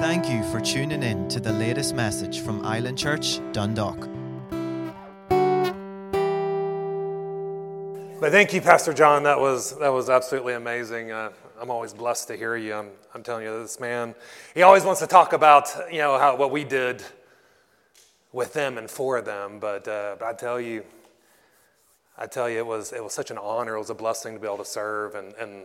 [0.00, 3.98] Thank you for tuning in to the latest message from Island Church, Dundalk.
[8.20, 9.24] But thank you, Pastor John.
[9.24, 11.10] That was that was absolutely amazing.
[11.10, 11.30] Uh,
[11.60, 12.74] I'm always blessed to hear you.
[12.74, 14.14] I'm, I'm telling you, this man,
[14.54, 17.02] he always wants to talk about you know how what we did
[18.32, 19.58] with them and for them.
[19.58, 20.84] But uh, but I tell you,
[22.16, 23.74] I tell you, it was it was such an honor.
[23.74, 25.64] It was a blessing to be able to serve and and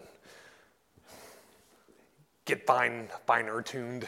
[2.46, 4.08] get fine finer tuned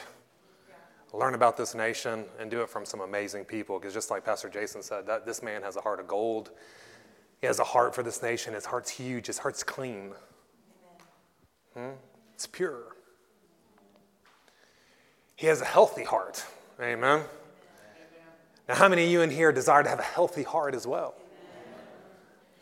[1.13, 3.79] learn about this nation and do it from some amazing people.
[3.79, 6.51] Because just like Pastor Jason said, that this man has a heart of gold.
[7.41, 8.53] He has a heart for this nation.
[8.53, 9.27] His heart's huge.
[9.27, 10.11] His heart's clean.
[11.73, 11.91] Hmm?
[12.33, 12.95] It's pure.
[15.35, 16.45] He has a healthy heart.
[16.81, 17.23] Amen.
[18.67, 21.15] Now, how many of you in here desire to have a healthy heart as well?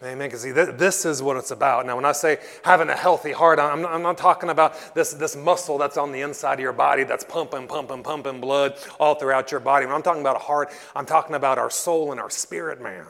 [0.03, 0.27] Amen.
[0.27, 1.85] Because see, this is what it's about.
[1.85, 5.13] Now, when I say having a healthy heart, I'm not, I'm not, talking about this,
[5.13, 9.15] this muscle that's on the inside of your body that's pumping, pumping, pumping blood all
[9.15, 9.85] throughout your body.
[9.85, 13.05] When I'm talking about a heart, I'm talking about our soul and our spirit, man.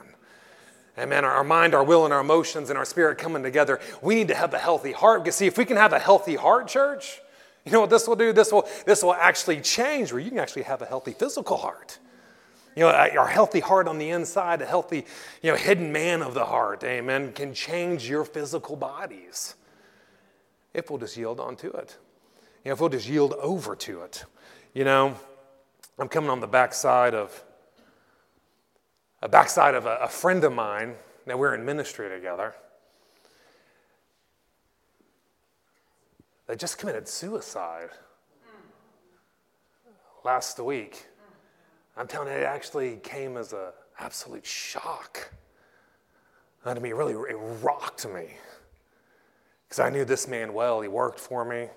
[0.97, 1.25] Amen.
[1.25, 3.79] Our mind, our will, and our emotions and our spirit coming together.
[4.03, 5.23] We need to have a healthy heart.
[5.23, 7.19] Because see, if we can have a healthy heart, church,
[7.65, 8.33] you know what this will do?
[8.33, 11.97] This will, this will actually change where you can actually have a healthy physical heart.
[12.75, 15.05] You know, our healthy heart on the inside, a healthy,
[15.41, 19.55] you know, hidden man of the heart, amen, can change your physical bodies
[20.73, 21.97] if we'll just yield onto it.
[22.63, 24.25] You know, if we'll just yield over to it.
[24.73, 25.15] You know,
[25.99, 27.43] I'm coming on the backside of
[29.21, 30.95] a backside of a, a friend of mine.
[31.25, 32.55] Now we're in ministry together.
[36.47, 37.89] They just committed suicide
[40.25, 41.07] last week.
[41.95, 45.31] I'm telling you, it actually came as an absolute shock.
[46.65, 48.37] And to me, really, it rocked me.
[49.67, 50.81] Because I knew this man well.
[50.81, 51.67] He worked for me.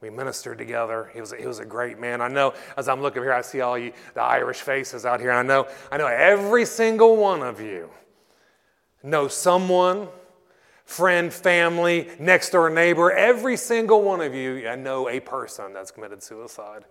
[0.00, 1.10] We ministered together.
[1.14, 2.20] He was, a, he was a great man.
[2.20, 5.32] I know as I'm looking here, I see all you, the Irish faces out here.
[5.32, 7.88] I know, I know every single one of you
[9.04, 10.08] know someone,
[10.84, 15.90] friend, family, next door neighbor, every single one of you, I know a person that's
[15.90, 16.84] committed suicide.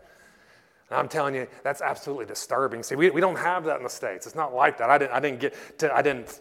[0.93, 2.83] And I'm telling you, that's absolutely disturbing.
[2.83, 4.27] See, we, we don't have that in the States.
[4.27, 4.91] It's not like that.
[4.91, 6.39] I didn't, I didn't get to, I didn't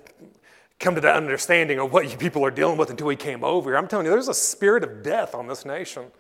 [0.79, 3.71] come to that understanding of what you people are dealing with until we came over
[3.71, 3.79] here.
[3.79, 6.11] I'm telling you, there's a spirit of death on this nation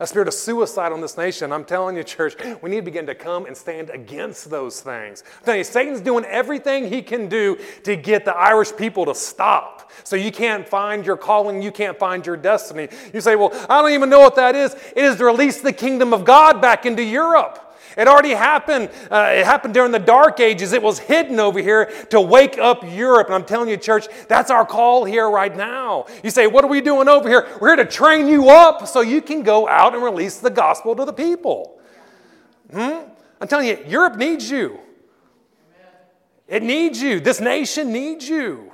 [0.00, 1.52] a spirit of suicide on this nation.
[1.52, 5.22] I'm telling you, church, we need to begin to come and stand against those things.
[5.38, 9.14] I'm telling you, Satan's doing everything he can do to get the Irish people to
[9.14, 9.90] stop.
[10.04, 12.88] So you can't find your calling, you can't find your destiny.
[13.12, 14.74] You say, well, I don't even know what that is.
[14.74, 17.71] It is to release the kingdom of God back into Europe.
[17.96, 18.90] It already happened.
[19.10, 20.72] Uh, it happened during the dark ages.
[20.72, 23.28] It was hidden over here to wake up Europe.
[23.28, 26.06] And I'm telling you, church, that's our call here right now.
[26.22, 27.48] You say, What are we doing over here?
[27.60, 30.94] We're here to train you up so you can go out and release the gospel
[30.96, 31.80] to the people.
[32.70, 33.08] Hmm?
[33.40, 34.78] I'm telling you, Europe needs you.
[36.48, 37.18] It needs you.
[37.18, 38.70] This nation needs you.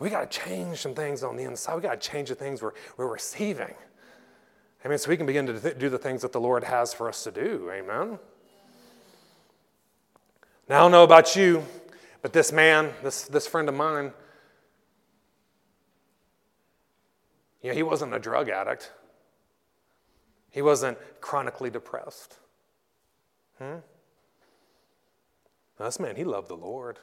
[0.00, 1.76] We got to change some things on the inside.
[1.76, 3.74] We got to change the things we're, we're receiving.
[4.84, 4.98] Amen.
[4.98, 7.24] So we can begin to th- do the things that the Lord has for us
[7.24, 7.70] to do.
[7.70, 8.18] Amen.
[10.68, 11.64] Now, I don't know about you,
[12.22, 14.12] but this man, this, this friend of mine,
[17.62, 18.92] you know, he wasn't a drug addict.
[20.50, 22.38] He wasn't chronically depressed.
[23.58, 23.78] Hmm?
[25.78, 26.98] Now, this man, he loved the Lord.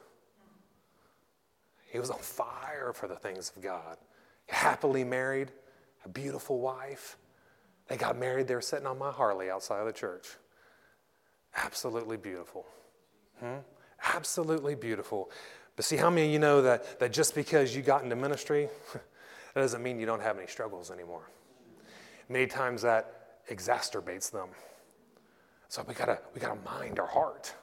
[1.91, 3.97] He was on fire for the things of God.
[4.47, 5.51] Happily married,
[6.05, 7.17] a beautiful wife.
[7.87, 10.27] They got married They were sitting on my Harley outside of the church.
[11.55, 12.65] Absolutely beautiful.
[13.39, 13.59] Hmm?
[14.13, 15.31] Absolutely beautiful.
[15.75, 18.69] But see, how many of you know that, that just because you got into ministry,
[18.93, 21.29] that doesn't mean you don't have any struggles anymore?
[22.29, 24.49] Many times that exacerbates them.
[25.69, 27.53] So we gotta, we gotta mind our heart.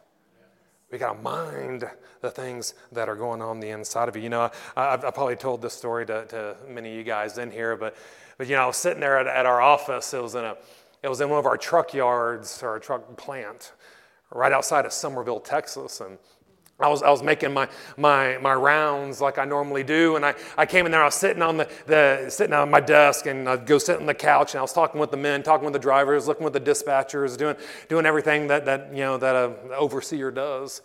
[0.90, 4.22] We got to mind the things that are going on the inside of you.
[4.22, 7.50] You know, I, have probably told this story to, to, many of you guys in
[7.50, 7.96] here, but,
[8.38, 10.12] but you know, I was sitting there at, at our office.
[10.14, 10.56] It was in a,
[11.02, 13.72] it was in one of our truck yards or a truck plant,
[14.30, 16.18] right outside of Somerville, Texas, and
[16.80, 20.34] I was, I was making my, my, my rounds like I normally do, and I,
[20.58, 23.48] I came in there, I was sitting on the, the sitting on my desk, and
[23.48, 25.72] I'd go sit on the couch, and I was talking with the men, talking with
[25.72, 27.54] the drivers, looking with the dispatchers, doing,
[27.88, 30.82] doing everything that, that, you know, that an overseer does.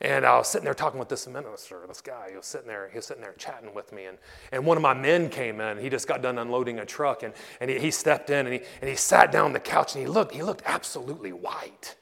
[0.00, 2.28] And I was sitting there talking with this minister, this guy.
[2.30, 4.04] He was sitting there, he was sitting there chatting with me.
[4.04, 4.18] And,
[4.52, 5.78] and one of my men came in.
[5.78, 7.24] He just got done unloading a truck.
[7.24, 9.94] And, and he, he stepped in and he, and he sat down on the couch
[9.96, 11.96] and he looked, he looked absolutely white.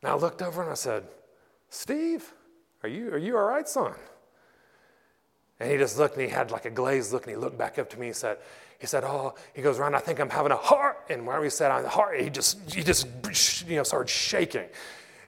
[0.00, 1.04] And I looked over and I said,
[1.68, 2.32] Steve,
[2.82, 3.92] are you, are you all right, son?
[5.58, 7.78] And he just looked and he had like a glazed look and he looked back
[7.78, 8.38] up to me and said,
[8.78, 11.04] he said, Oh, he goes, Ron, I think I'm having a heart.
[11.10, 13.06] And whenever he said, I'm heart, he just, he just,
[13.68, 14.64] you know, started shaking.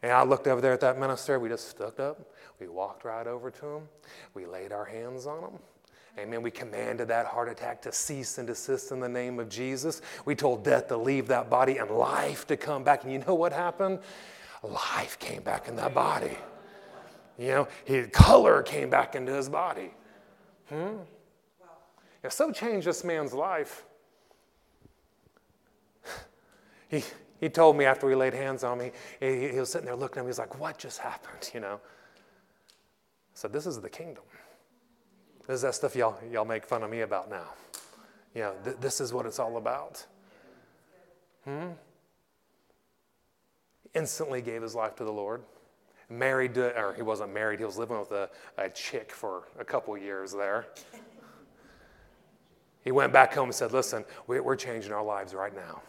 [0.03, 1.39] And I looked over there at that minister.
[1.39, 2.33] We just stood up.
[2.59, 3.89] We walked right over to him.
[4.35, 5.59] We laid our hands on him.
[6.19, 6.43] Amen.
[6.43, 10.03] We commanded that heart attack to cease and desist in the name of Jesus.
[10.25, 13.05] We told death to leave that body and life to come back.
[13.05, 14.01] And you know what happened?
[14.63, 16.37] Life came back in that body.
[17.39, 19.91] You know, his color came back into his body.
[20.69, 20.99] Hmm?
[22.23, 23.85] It so changed this man's life.
[26.89, 27.03] He,
[27.43, 30.21] he told me after he laid hands on me, he, he was sitting there looking
[30.21, 31.51] at me, he's like, What just happened?
[31.55, 31.75] You know?
[31.75, 34.23] I said, This is the kingdom.
[35.49, 37.49] This is that stuff y'all, y'all make fun of me about now.
[38.33, 40.07] You know, th- this is what it's all about.
[41.45, 41.71] Hmm?
[43.93, 45.43] Instantly gave his life to the Lord.
[46.09, 49.65] Married to, or he wasn't married, he was living with a, a chick for a
[49.65, 50.67] couple years there.
[52.85, 55.83] He went back home and said, Listen, we're changing our lives right now.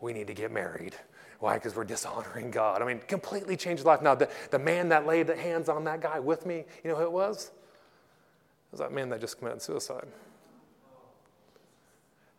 [0.00, 0.94] We need to get married.
[1.40, 1.54] Why?
[1.54, 2.82] Because we're dishonoring God.
[2.82, 4.00] I mean, completely changed life.
[4.02, 6.96] Now, the, the man that laid the hands on that guy with me, you know
[6.96, 7.46] who it was?
[7.46, 10.06] It was that man that just committed suicide.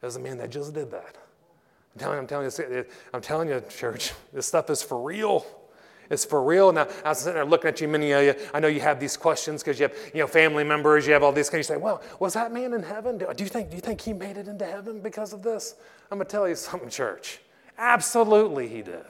[0.01, 1.15] It was the man that just did that.
[1.95, 5.45] I'm telling you, I'm telling you, I'm telling you, church, this stuff is for real.
[6.09, 6.71] It's for real.
[6.71, 8.35] Now, I was sitting there looking at you, many of you.
[8.53, 11.05] I know you have these questions because you have, you know, family members.
[11.05, 11.69] You have all these things.
[11.69, 13.17] You say, "Well, was that man in heaven?
[13.17, 13.69] Do you think?
[13.71, 15.75] Do you think he made it into heaven because of this?"
[16.09, 17.41] I'm gonna tell you something, church.
[17.77, 19.05] Absolutely, he did.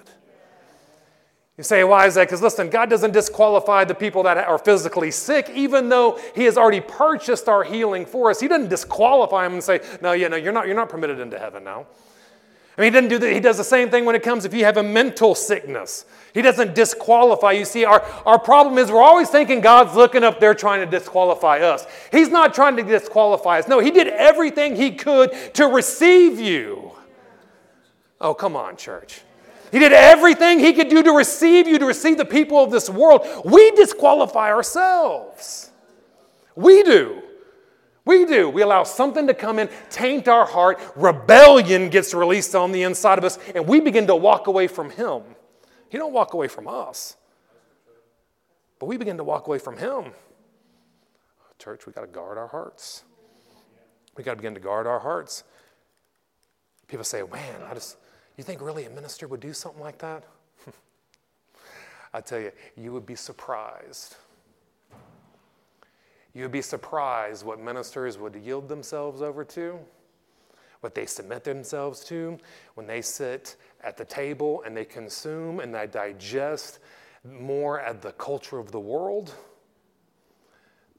[1.58, 2.28] You say, why is that?
[2.28, 6.56] Because listen, God doesn't disqualify the people that are physically sick, even though He has
[6.56, 8.40] already purchased our healing for us.
[8.40, 11.40] He doesn't disqualify them and say, no, yeah, no, you're not, you're not permitted into
[11.40, 11.88] heaven now.
[12.78, 13.34] I mean, he doesn't do that.
[13.34, 16.06] He does the same thing when it comes if you have a mental sickness.
[16.36, 17.54] He doesn't disqualify.
[17.54, 20.86] You see, our, our problem is we're always thinking God's looking up there trying to
[20.86, 21.88] disqualify us.
[22.12, 23.68] He's not trying to disqualify us.
[23.68, 26.92] No, He did everything He could to receive you.
[28.20, 29.22] Oh, come on, church.
[29.72, 32.90] He did everything He could do to receive you, to receive the people of this
[32.90, 33.28] world.
[33.46, 35.72] We disqualify ourselves.
[36.56, 37.22] We do.
[38.06, 38.50] We do.
[38.50, 40.80] We allow something to come in, taint our heart.
[40.96, 44.90] Rebellion gets released on the inside of us, and we begin to walk away from
[44.90, 45.24] Him.
[45.90, 47.18] He don't walk away from us,
[48.80, 50.14] but we begin to walk away from Him.
[51.60, 53.04] Church, we got to guard our hearts.
[54.16, 55.44] We got to begin to guard our hearts.
[56.88, 57.98] People say, "Man, I just."
[58.38, 60.24] You think really a minister would do something like that?
[62.14, 64.16] I tell you, you would be surprised
[66.38, 69.80] You'd be surprised what ministers would yield themselves over to,
[70.82, 72.38] what they submit themselves to
[72.76, 76.78] when they sit at the table and they consume and they digest
[77.24, 79.34] more of the culture of the world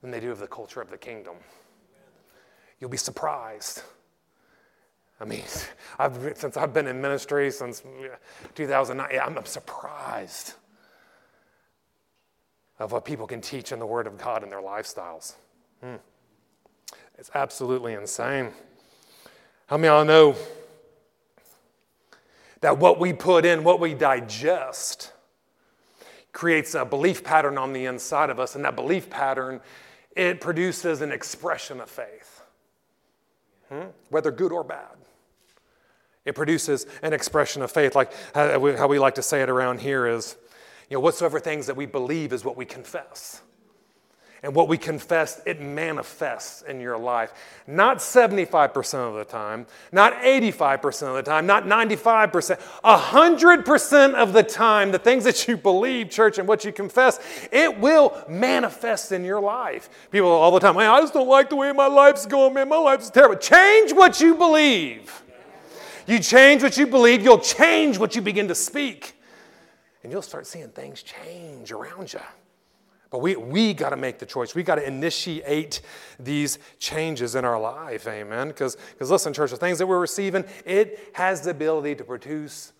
[0.01, 1.37] than they do of the culture of the kingdom.
[2.81, 3.83] You'll be surprised.
[5.21, 5.43] I mean,
[5.99, 7.83] I've, since I've been in ministry since
[8.55, 10.55] 2009, I'm surprised
[12.79, 15.35] of what people can teach in the Word of God in their lifestyles.
[15.83, 15.97] Hmm.
[17.19, 18.53] It's absolutely insane.
[19.67, 20.37] How many of y'all know
[22.61, 25.13] that what we put in, what we digest,
[26.33, 29.61] creates a belief pattern on the inside of us, and that belief pattern
[30.15, 32.43] it produces an expression of faith,
[33.69, 33.87] hmm?
[34.11, 34.98] whether good or bad.
[36.29, 40.07] It produces an expression of faith, like how we like to say it around here
[40.07, 40.37] is
[40.91, 43.41] you know, whatsoever things that we believe is what we confess.
[44.43, 47.33] And what we confess, it manifests in your life.
[47.67, 54.43] Not 75% of the time, not 85% of the time, not 95%, 100% of the
[54.43, 57.19] time, the things that you believe, church, and what you confess,
[57.51, 59.89] it will manifest in your life.
[60.11, 62.69] People all the time, man, I just don't like the way my life's going, man,
[62.69, 63.37] my life's terrible.
[63.37, 65.25] Change what you believe.
[66.09, 69.15] You change what you believe, you'll change what you begin to speak
[70.03, 72.21] and you'll start seeing things change around you.
[73.11, 74.55] But we, we got to make the choice.
[74.55, 75.83] We got to initiate
[76.19, 78.49] these changes in our life, amen?
[78.49, 82.73] Because listen, church, the things that we're receiving, it has the ability to produce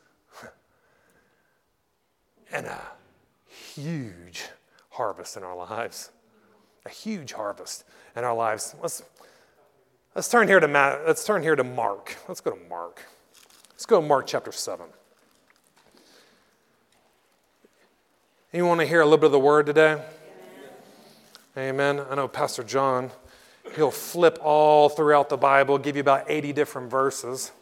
[2.53, 2.81] and a
[3.47, 4.45] huge
[4.91, 6.11] harvest in our lives.
[6.87, 7.85] A huge harvest
[8.17, 8.75] in our lives.
[8.81, 9.03] Let's,
[10.15, 12.17] let's, turn here to Matt, let's turn here to Mark.
[12.27, 13.05] Let's go to Mark.
[13.79, 14.87] Let's go to Mark chapter 7.
[18.53, 20.03] You want to hear a little bit of the word today?
[21.57, 22.03] Amen.
[22.11, 23.13] I know Pastor John,
[23.77, 27.53] he'll flip all throughout the Bible, give you about 80 different verses.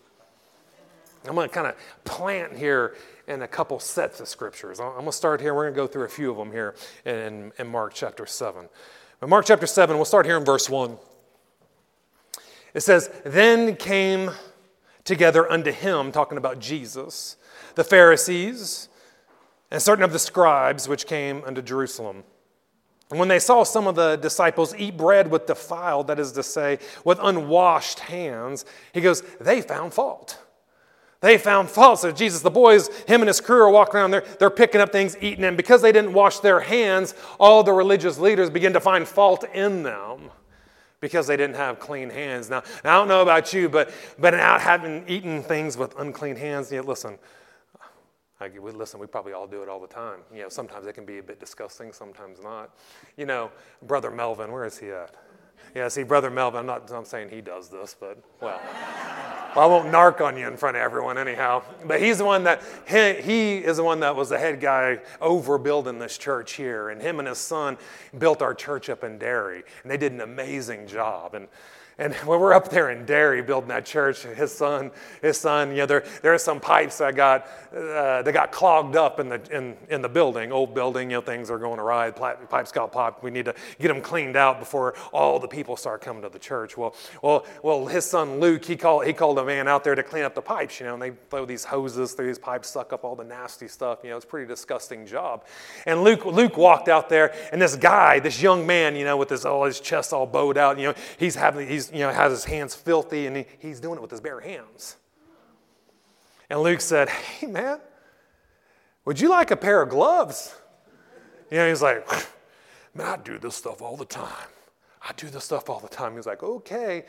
[1.29, 2.97] I'm going to kind of plant here
[3.29, 4.81] in a couple sets of scriptures.
[4.81, 5.53] I'm going to start here.
[5.53, 8.71] We're going to go through a few of them here in, in Mark chapter 7.
[9.21, 10.97] But Mark chapter 7, we'll start here in verse 1.
[12.73, 14.31] It says, Then came
[15.07, 17.37] together unto him, talking about Jesus,
[17.77, 18.91] the Pharisees
[19.71, 22.25] and certain of the scribes which came unto Jerusalem.
[23.11, 26.43] And when they saw some of the disciples eat bread with defiled, that is to
[26.43, 30.39] say, with unwashed hands, he goes, they found fault.
[31.21, 32.01] They found fault.
[32.01, 34.25] So Jesus, the boys, him and his crew are walking around there.
[34.39, 38.19] They're picking up things, eating, and because they didn't wash their hands, all the religious
[38.19, 40.31] leaders begin to find fault in them
[41.01, 42.51] because they didn't have clean hands.
[42.51, 46.71] Now, I don't know about you, but but out having eaten things with unclean hands,
[46.73, 47.19] yeah, listen,
[48.41, 50.21] I, we, listen, we probably all do it all the time.
[50.35, 52.77] You know, sometimes it can be a bit disgusting, sometimes not.
[53.17, 53.51] You know,
[53.83, 55.15] Brother Melvin, where is he at?
[55.75, 58.61] Yeah, see, Brother Melvin, I'm not I'm saying he does this, but well,
[59.57, 61.63] well, I won't narc on you in front of everyone anyhow.
[61.87, 65.01] But he's the one that, he, he is the one that was the head guy
[65.19, 66.91] over building this church here.
[66.91, 67.79] And him and his son
[68.19, 69.63] built our church up in Derry.
[69.83, 71.35] And they did an amazing job.
[71.35, 71.49] And
[71.99, 74.91] and when we're up there in Derry building that church, his son,
[75.23, 78.97] his son, you know, there, there are some pipes that got, uh, that got clogged
[78.97, 82.11] up in the, in, in the building, old building, you know, things are going awry,
[82.11, 83.23] pipes got popped.
[83.23, 86.39] We need to get them cleaned out before all the people start coming to the
[86.39, 86.77] church.
[86.77, 90.03] Well, well, well his son Luke, he called, he called a man out there to
[90.03, 92.93] clean up the pipes, you know, and they throw these hoses through these pipes, suck
[92.93, 95.45] up all the nasty stuff, you know, it's a pretty disgusting job.
[95.87, 99.31] And Luke, Luke walked out there, and this guy, this young man, you know, with
[99.31, 102.33] his, all his chest all bowed out, you know, he's having, he's, you know, has
[102.33, 104.97] his hands filthy and he, he's doing it with his bare hands.
[106.49, 107.81] And Luke said, Hey, man,
[109.05, 110.55] would you like a pair of gloves?
[111.51, 112.07] You know, he's like,
[112.95, 114.49] Man, I do this stuff all the time.
[115.03, 116.15] I do this stuff all the time.
[116.17, 117.05] He's like, Okay,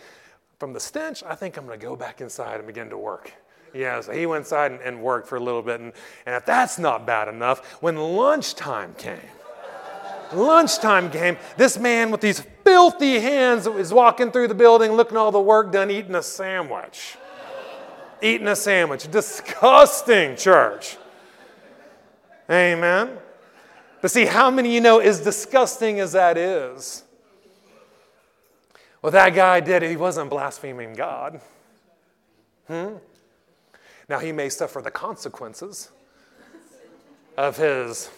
[0.59, 3.31] from the stench, I think I'm going to go back inside and begin to work.
[3.73, 5.79] Yeah, so he went inside and, and worked for a little bit.
[5.79, 5.93] And,
[6.25, 9.19] and if that's not bad enough, when lunchtime came,
[10.33, 15.31] lunchtime game, this man with these filthy hands is walking through the building, looking all
[15.31, 17.17] the work done, eating a sandwich.
[18.21, 19.09] Eating a sandwich.
[19.09, 20.97] Disgusting, church.
[22.49, 23.17] Amen.
[24.01, 27.03] But see, how many you know, as disgusting as that is,
[29.01, 31.39] what that guy did, he wasn't blaspheming God.
[32.67, 32.95] Hmm?
[34.09, 35.91] Now, he may suffer the consequences
[37.35, 38.09] of his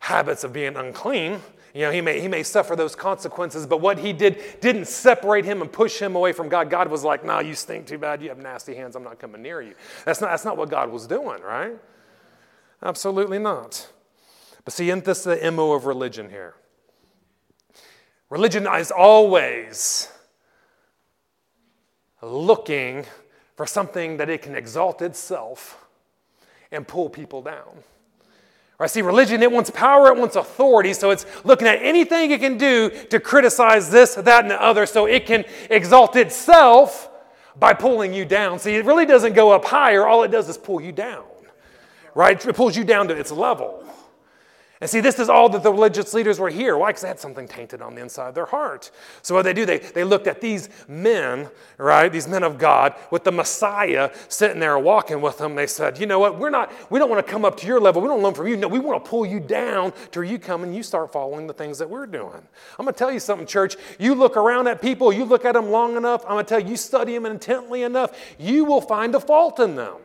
[0.00, 1.40] habits of being unclean.
[1.72, 5.44] You know, he may, he may suffer those consequences, but what he did didn't separate
[5.44, 6.68] him and push him away from God.
[6.68, 8.20] God was like, no, you stink too bad.
[8.20, 8.96] You have nasty hands.
[8.96, 9.74] I'm not coming near you.
[10.04, 11.76] That's not, that's not what God was doing, right?
[12.82, 13.88] Absolutely not.
[14.64, 16.54] But see, isn't this the MO of religion here?
[18.30, 20.08] Religion is always
[22.22, 23.04] looking
[23.56, 25.84] for something that it can exalt itself
[26.70, 27.82] and pull people down.
[28.80, 32.40] I see religion, it wants power, it wants authority, so it's looking at anything it
[32.40, 37.10] can do to criticize this, that, and the other so it can exalt itself
[37.56, 38.58] by pulling you down.
[38.58, 41.24] See, it really doesn't go up higher, all it does is pull you down,
[42.14, 42.42] right?
[42.44, 43.84] It pulls you down to its level.
[44.80, 46.74] And see, this is all that the religious leaders were here.
[46.78, 46.88] Why?
[46.88, 48.90] Because they had something tainted on the inside of their heart.
[49.20, 52.94] So what they do, they, they looked at these men, right, these men of God,
[53.10, 55.54] with the Messiah sitting there walking with them.
[55.54, 57.78] They said, you know what, we're not, we don't want to come up to your
[57.78, 58.00] level.
[58.00, 58.56] We don't learn from you.
[58.56, 61.52] No, we want to pull you down till you come and you start following the
[61.52, 62.40] things that we're doing.
[62.78, 63.76] I'm going to tell you something, church.
[63.98, 66.60] You look around at people, you look at them long enough, I'm going to tell
[66.60, 69.96] you, you study them intently enough, you will find a fault in them.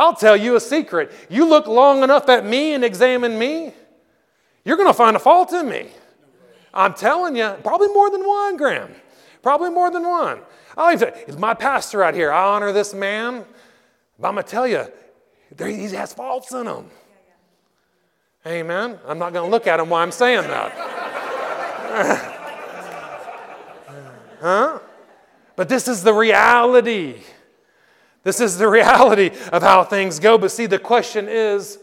[0.00, 1.12] I'll tell you a secret.
[1.28, 3.74] You look long enough at me and examine me,
[4.64, 5.88] you're going to find a fault in me.
[6.72, 8.94] I'm telling you, probably more than one, Graham.
[9.42, 10.40] Probably more than one.
[10.74, 12.32] I'll even say, it's my pastor out here.
[12.32, 13.44] I honor this man.
[14.18, 14.86] But I'm going to tell you,
[15.58, 16.86] he has faults in him.
[18.46, 18.98] Amen.
[19.06, 20.72] I'm not going to look at him while I'm saying that.
[24.40, 24.78] huh?
[25.56, 27.20] But this is the reality.
[28.22, 30.36] This is the reality of how things go.
[30.36, 31.78] But see, the question is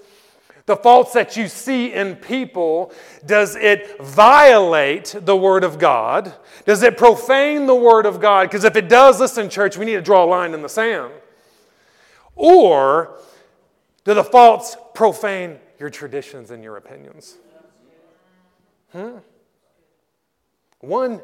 [0.68, 2.92] the faults that you see in people,
[3.26, 6.34] does it violate the Word of God?
[6.66, 8.50] Does it profane the Word of God?
[8.50, 11.14] Because if it does, listen, church, we need to draw a line in the sand.
[12.36, 13.18] Or
[14.04, 17.38] do the faults profane your traditions and your opinions?
[18.92, 19.18] Hmm?
[20.80, 21.22] One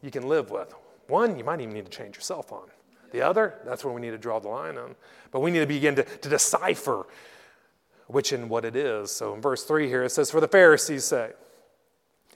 [0.00, 0.74] you can live with,
[1.06, 2.68] one you might even need to change yourself on.
[3.12, 4.94] The other, that's where we need to draw the line on.
[5.30, 7.06] But we need to begin to, to decipher
[8.06, 9.10] which and what it is.
[9.10, 11.32] So in verse 3 here it says, For the Pharisees say,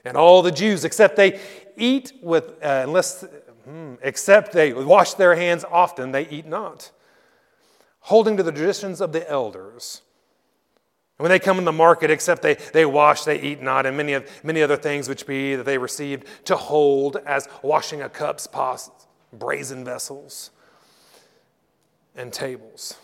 [0.03, 1.39] and all the Jews, except they
[1.77, 3.23] eat with, uh, unless,
[3.65, 6.91] hmm, except they wash their hands often, they eat not,
[7.99, 10.01] holding to the traditions of the elders.
[11.17, 13.95] And when they come in the market, except they, they wash, they eat not, and
[13.95, 18.11] many, of, many other things which be that they received to hold as washing of
[18.11, 18.89] cups, pots,
[19.31, 20.49] brazen vessels,
[22.15, 22.95] and tables.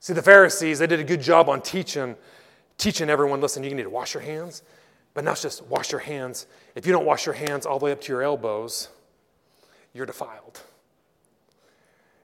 [0.00, 2.16] See, the Pharisees, they did a good job on teaching,
[2.78, 4.62] teaching everyone, listen, you need to wash your hands,
[5.12, 6.46] but not just wash your hands.
[6.74, 8.88] If you don't wash your hands all the way up to your elbows,
[9.92, 10.62] you're defiled.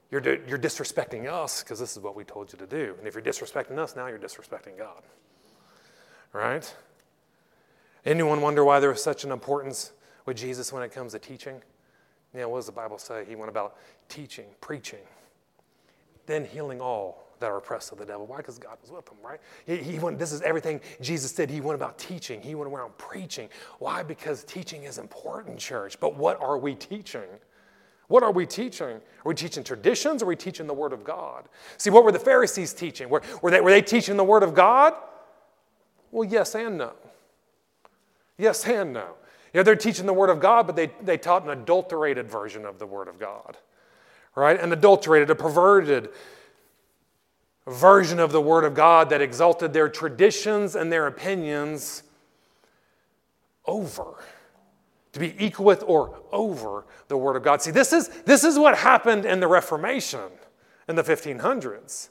[0.09, 2.95] You're, you're disrespecting us because this is what we told you to do.
[2.97, 5.03] And if you're disrespecting us, now you're disrespecting God.
[6.31, 6.73] Right?
[8.05, 9.91] Anyone wonder why there was such an importance
[10.25, 11.61] with Jesus when it comes to teaching?
[12.37, 13.25] Yeah, what does the Bible say?
[13.27, 13.77] He went about
[14.09, 14.99] teaching, preaching,
[16.27, 18.27] then healing all that are oppressed of the devil.
[18.27, 18.37] Why?
[18.37, 19.39] Because God was with him, right?
[19.65, 21.49] He, he, went, this is everything Jesus did.
[21.49, 23.49] He went about teaching, he went around preaching.
[23.79, 24.03] Why?
[24.03, 25.99] Because teaching is important, church.
[25.99, 27.27] But what are we teaching?
[28.07, 28.87] What are we teaching?
[28.87, 31.49] Are we teaching traditions or are we teaching the Word of God?
[31.77, 33.09] See, what were the Pharisees teaching?
[33.09, 34.93] Were, were, they, were they teaching the Word of God?
[36.11, 36.93] Well, yes and no.
[38.37, 39.15] Yes and no.
[39.53, 42.79] Yeah, they're teaching the Word of God, but they, they taught an adulterated version of
[42.79, 43.57] the Word of God,
[44.35, 44.59] right?
[44.59, 46.09] An adulterated, a perverted
[47.67, 52.03] version of the Word of God that exalted their traditions and their opinions
[53.65, 54.23] over
[55.13, 57.61] to be equal with or over the Word of God.
[57.61, 60.29] See, this is, this is what happened in the Reformation
[60.87, 62.09] in the 1500s.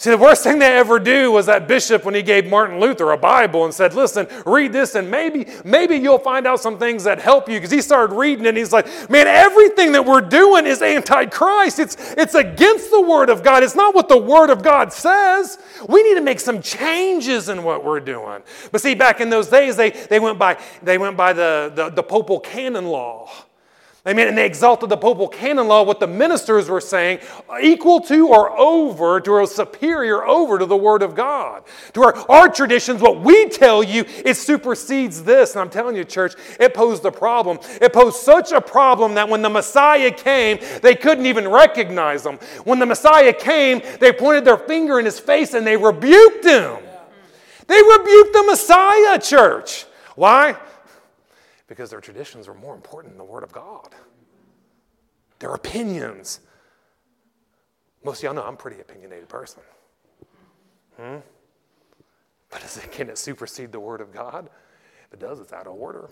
[0.00, 3.10] See, the worst thing they ever do was that bishop when he gave Martin Luther
[3.10, 7.04] a Bible and said, Listen, read this, and maybe, maybe you'll find out some things
[7.04, 7.56] that help you.
[7.56, 11.78] Because he started reading and he's like, Man, everything that we're doing is antichrist.
[11.78, 13.62] It's, it's against the Word of God.
[13.62, 15.58] It's not what the Word of God says.
[15.86, 18.42] We need to make some changes in what we're doing.
[18.72, 21.90] But see, back in those days, they, they went by, they went by the, the,
[21.90, 23.28] the papal canon law.
[24.08, 24.28] Amen.
[24.28, 27.18] And they exalted the papal canon law, what the ministers were saying,
[27.62, 31.64] equal to or over, to or superior over to the Word of God.
[31.92, 35.52] To our, our traditions, what we tell you, it supersedes this.
[35.52, 37.58] And I'm telling you, church, it posed a problem.
[37.82, 42.36] It posed such a problem that when the Messiah came, they couldn't even recognize him.
[42.64, 46.78] When the Messiah came, they pointed their finger in his face and they rebuked him.
[47.66, 49.84] They rebuked the Messiah, church.
[50.16, 50.56] Why?
[51.70, 53.94] Because their traditions were more important than the Word of God.
[55.38, 56.40] Their opinions.
[58.04, 59.62] Most of y'all know I'm a pretty opinionated person.
[60.96, 61.18] Hmm?
[62.50, 64.50] But it, can it supersede the Word of God?
[65.06, 66.10] If it does, it's out of order.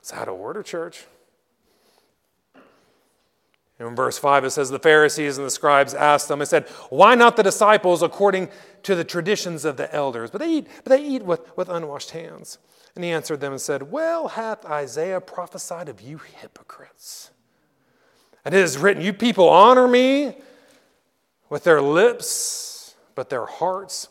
[0.00, 1.04] It's out of order, church.
[3.78, 7.14] In verse 5, it says, The Pharisees and the scribes asked them, and said, Why
[7.14, 8.48] not the disciples according
[8.84, 10.30] to the traditions of the elders?
[10.30, 12.56] But they eat, but they eat with, with unwashed hands.
[12.94, 17.30] And he answered them and said, Well hath Isaiah prophesied of you hypocrites.
[18.44, 20.36] And it is written, You people honor me
[21.48, 24.08] with their lips, but their hearts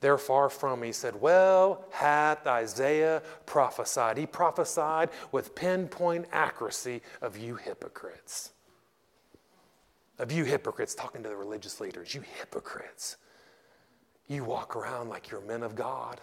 [0.00, 0.88] they're far from me.
[0.88, 4.16] He said, Well hath Isaiah prophesied.
[4.16, 8.52] He prophesied with pinpoint accuracy of you hypocrites.
[10.18, 13.16] Of you hypocrites, talking to the religious leaders, you hypocrites.
[14.28, 16.20] You walk around like you're men of God.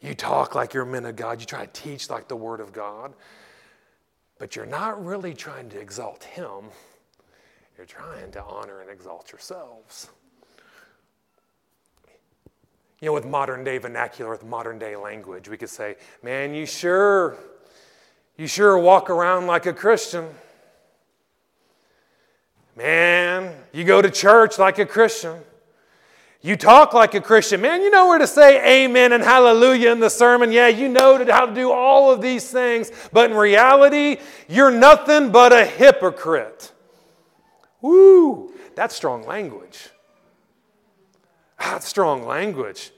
[0.00, 1.40] You talk like you're men of God.
[1.40, 3.14] You try to teach like the Word of God.
[4.38, 6.70] But you're not really trying to exalt Him.
[7.76, 10.08] You're trying to honor and exalt yourselves.
[13.00, 16.64] You know, with modern day vernacular, with modern day language, we could say, man, you
[16.64, 17.36] sure,
[18.38, 20.26] you sure walk around like a Christian.
[22.74, 25.40] Man, you go to church like a Christian.
[26.42, 27.60] You talk like a Christian.
[27.60, 30.52] Man, you know where to say amen and hallelujah in the sermon.
[30.52, 32.92] Yeah, you know how to do all of these things.
[33.12, 34.18] But in reality,
[34.48, 36.72] you're nothing but a hypocrite.
[37.80, 39.88] Woo, that's strong language.
[41.58, 42.92] That's strong language.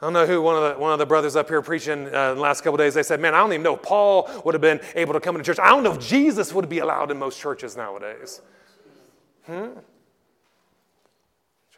[0.00, 2.34] I don't know who one of the, one of the brothers up here preaching uh,
[2.34, 2.94] the last couple days.
[2.94, 5.44] They said, "Man, I don't even know Paul would have been able to come into
[5.44, 5.60] church.
[5.60, 8.42] I don't know if Jesus would be allowed in most churches nowadays."
[9.46, 9.68] Hmm?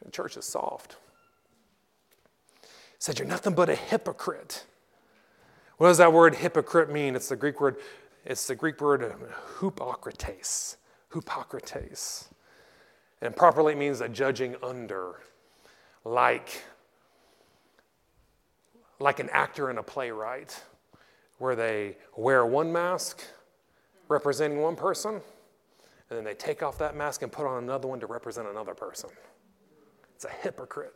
[0.05, 0.97] The church is soft.
[2.63, 4.65] He said, You're nothing but a hypocrite.
[5.79, 7.17] What does that word hypocrite mean?
[7.17, 7.77] It's the Greek word,
[8.25, 9.21] it's the Greek word um,
[9.59, 10.77] hypokrites.
[11.11, 12.29] Hypokrites.
[13.21, 15.21] And properly means a judging under,
[16.05, 16.63] like,
[19.01, 20.63] like an actor in a playwright,
[21.39, 23.23] where they wear one mask
[24.09, 25.23] representing one person, and
[26.11, 29.11] then they take off that mask and put on another one to represent another person.
[30.15, 30.95] It's a hypocrite.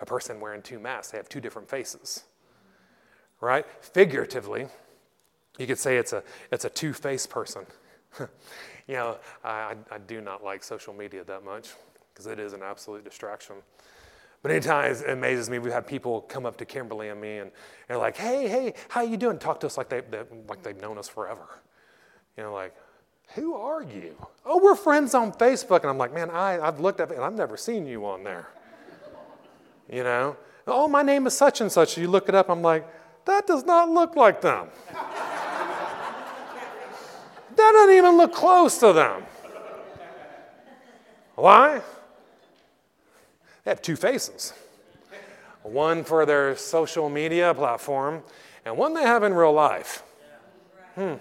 [0.00, 2.24] A person wearing two masks, they have two different faces.
[3.40, 3.66] Right?
[3.80, 4.66] Figuratively,
[5.58, 7.66] you could say it's a, it's a two faced person.
[8.18, 11.70] you know, I, I do not like social media that much.
[12.12, 13.56] because it is an absolute distraction.
[14.42, 17.50] But anytime it amazes me, we have people come up to Kimberly and me and
[17.88, 19.38] they're like, hey, hey, how you doing?
[19.38, 21.46] Talk to us like, they, they, like they've known us forever.
[22.36, 22.74] You know, like,
[23.34, 24.14] who are you?
[24.44, 25.80] Oh, we're friends on Facebook.
[25.80, 28.48] And I'm like, man, I, I've looked up and I've never seen you on there.
[29.90, 30.36] You know?
[30.66, 31.96] Oh, my name is such and such.
[31.98, 32.86] You look it up, I'm like,
[33.24, 34.68] that does not look like them.
[37.56, 39.22] that doesn't even look close to them.
[41.34, 41.82] Why?
[43.64, 44.52] They have two faces
[45.66, 48.22] one for their social media platform,
[48.64, 50.02] and one they have in real life.
[50.94, 51.14] Hmm.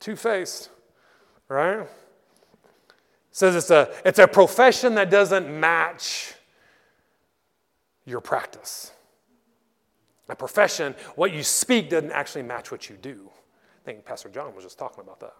[0.00, 0.70] Two faced,
[1.48, 1.86] right?
[3.32, 6.34] says it's a, it's a profession that doesn't match
[8.04, 8.92] your practice.
[10.28, 13.30] A profession, what you speak doesn't actually match what you do.
[13.82, 15.34] I think Pastor John was just talking about that.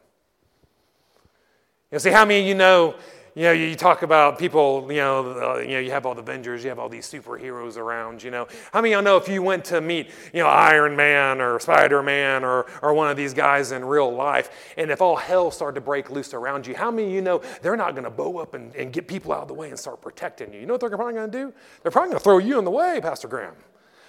[1.93, 2.97] You see, how many of you know
[3.41, 6.21] you know, you talk about people, you know, uh, you know, you have all the
[6.21, 8.47] Avengers, you have all these superheroes around, you know.
[8.71, 11.59] How many of y'all know if you went to meet, you know, Iron Man or
[11.59, 15.51] Spider Man or, or one of these guys in real life, and if all hell
[15.51, 18.11] started to break loose around you, how many of you know they're not going to
[18.11, 20.61] bow up and, and get people out of the way and start protecting you?
[20.61, 21.55] You know what they're probably going to do?
[21.83, 23.55] They're probably going to throw you in the way, Pastor Graham.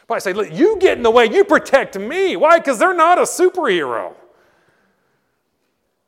[0.08, 2.36] Probably say, Look, you get in the way, you protect me.
[2.36, 2.60] Why?
[2.60, 4.14] Because they're not a superhero.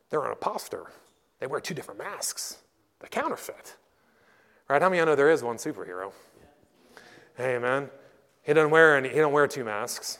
[0.09, 0.87] They're an imposter.
[1.39, 2.57] They wear two different masks
[3.03, 3.75] the counterfeit.
[4.67, 4.81] Right?
[4.81, 6.11] How many of you know there is one superhero?
[7.37, 7.89] Hey, man.
[8.41, 10.17] He doesn't wear any, he don't wear two masks.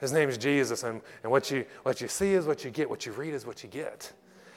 [0.00, 2.90] His name is Jesus, and, and what, you, what you see is what you get,
[2.90, 4.12] what you read is what you get.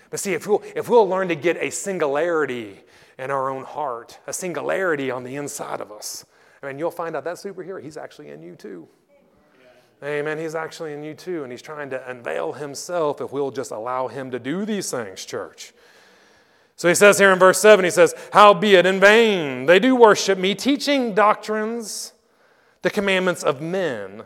[0.10, 2.80] But see, if we'll, if we'll learn to get a singularity
[3.19, 6.26] in our own heart, a singularity on the inside of us,
[6.63, 8.88] I mean, you'll find out that superhero, he's actually in you too.
[10.04, 10.38] Amen.
[10.38, 14.08] He's actually in you too, and he's trying to unveil himself if we'll just allow
[14.08, 15.74] him to do these things, church.
[16.76, 20.38] So he says here in verse 7, he says, Howbeit in vain they do worship
[20.38, 22.14] me, teaching doctrines,
[22.82, 24.24] the commandments of men.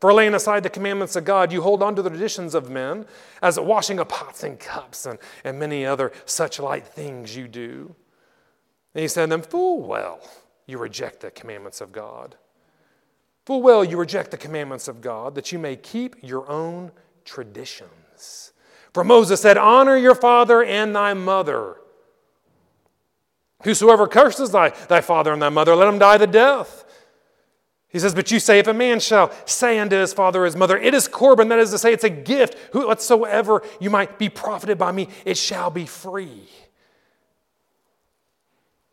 [0.00, 3.06] For laying aside the commandments of God, you hold on to the traditions of men,
[3.40, 7.94] as washing of pots and cups and, and many other such like things you do.
[8.94, 10.20] And he said to them, Full well,
[10.66, 12.36] you reject the commandments of God.
[13.46, 16.92] Full well, you reject the commandments of God, that you may keep your own
[17.24, 18.51] traditions.
[18.92, 21.76] For Moses said, Honor your father and thy mother.
[23.62, 26.84] Whosoever curses thy, thy father and thy mother, let him die the death.
[27.88, 30.56] He says, But you say, if a man shall say unto his father or his
[30.56, 34.28] mother, It is Corban, that is to say, it's a gift, whatsoever you might be
[34.28, 36.48] profited by me, it shall be free.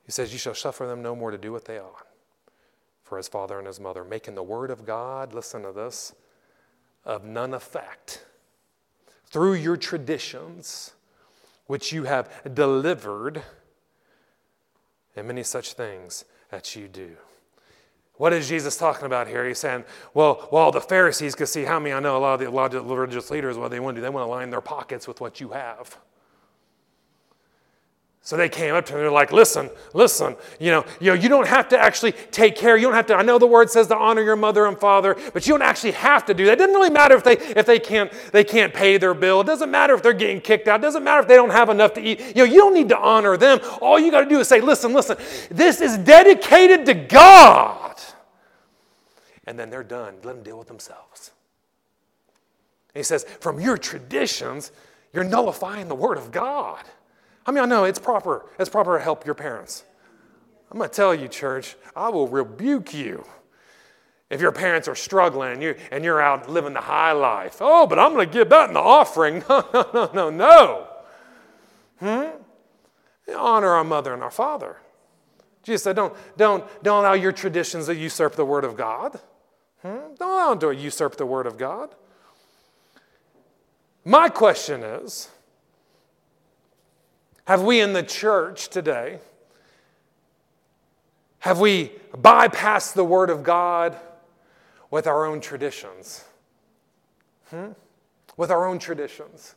[0.05, 2.07] He says, You shall suffer them no more to do what they ought
[3.03, 6.13] for his father and his mother, making the word of God, listen to this,
[7.03, 8.23] of none effect
[9.31, 10.93] through your traditions,
[11.67, 13.43] which you have delivered,
[15.15, 17.15] and many such things that you do.
[18.15, 19.47] What is Jesus talking about here?
[19.47, 22.87] He's saying, well, well, the Pharisees could see how many I know a lot of
[22.87, 25.21] the religious leaders, what they want to do, they want to line their pockets with
[25.21, 25.97] what you have.
[28.29, 31.15] So they came up to him and they're like, listen, listen, you know, you know,
[31.15, 32.77] you don't have to actually take care.
[32.77, 35.15] You don't have to, I know the word says to honor your mother and father,
[35.33, 36.51] but you don't actually have to do that.
[36.51, 39.41] It doesn't really matter if they if they can't they can't pay their bill.
[39.41, 40.79] It doesn't matter if they're getting kicked out.
[40.79, 42.19] It doesn't matter if they don't have enough to eat.
[42.19, 43.61] You know, you don't need to honor them.
[43.81, 45.17] All you got to do is say, listen, listen,
[45.49, 47.99] this is dedicated to God.
[49.47, 50.17] And then they're done.
[50.23, 51.31] Let them deal with themselves.
[52.93, 54.71] And he says, from your traditions,
[55.13, 56.83] you're nullifying the word of God.
[57.49, 58.45] I mean, I know it's proper.
[58.59, 59.83] It's proper to help your parents.
[60.69, 63.25] I'm going to tell you, church, I will rebuke you
[64.29, 67.57] if your parents are struggling and you're, and you're out living the high life.
[67.59, 69.43] Oh, but I'm going to give that in the offering.
[69.49, 70.87] No, no, no, no, no.
[71.97, 73.33] Hmm?
[73.35, 74.77] Honor our mother and our father.
[75.63, 79.19] Jesus said, don't, don't, don't allow your traditions to usurp the word of God.
[79.81, 80.13] Hmm?
[80.19, 81.95] Don't allow them to usurp the word of God.
[84.05, 85.29] My question is,
[87.49, 89.17] have we in the church today,
[91.39, 93.97] have we bypassed the Word of God
[94.91, 96.25] with our own traditions?
[97.49, 97.69] Hmm?
[98.37, 99.55] With our own traditions.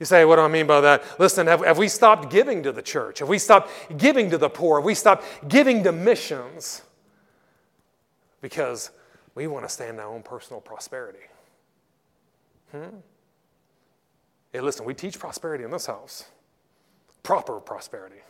[0.00, 1.04] You say, what do I mean by that?
[1.20, 3.20] Listen, have, have we stopped giving to the church?
[3.20, 4.80] Have we stopped giving to the poor?
[4.80, 6.82] Have we stopped giving to missions?
[8.40, 8.90] Because
[9.36, 11.28] we want to stand our own personal prosperity.
[12.72, 12.96] Hmm?
[14.52, 16.24] Hey, listen, we teach prosperity in this house
[17.28, 18.22] proper prosperity.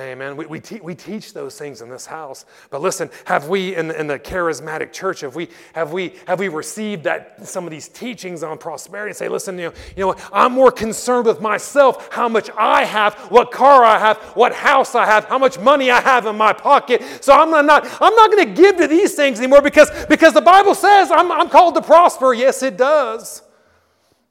[0.00, 0.36] Amen.
[0.36, 2.44] We, we, te- we teach those things in this house.
[2.70, 6.48] But listen, have we in in the charismatic church, have we, have, we, have we
[6.48, 10.16] received that some of these teachings on prosperity and say, listen, you know, you know,
[10.32, 14.96] I'm more concerned with myself, how much I have, what car I have, what house
[14.96, 17.00] I have, how much money I have in my pocket.
[17.20, 20.40] So I'm not, I'm not going to give to these things anymore because, because the
[20.40, 22.34] Bible says I'm, I'm called to prosper.
[22.34, 23.44] Yes, it does.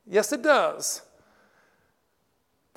[0.05, 1.03] Yes, it does.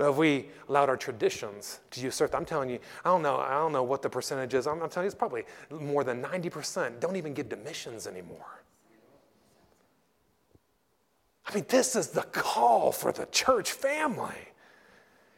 [0.02, 3.52] But if we allowed our traditions to usurp, I'm telling you, I don't know, I
[3.52, 4.66] don't know what the percentage is.
[4.66, 8.64] I'm, I'm telling you, it's probably more than 90% don't even give to missions anymore.
[11.46, 14.34] I mean, this is the call for the church family.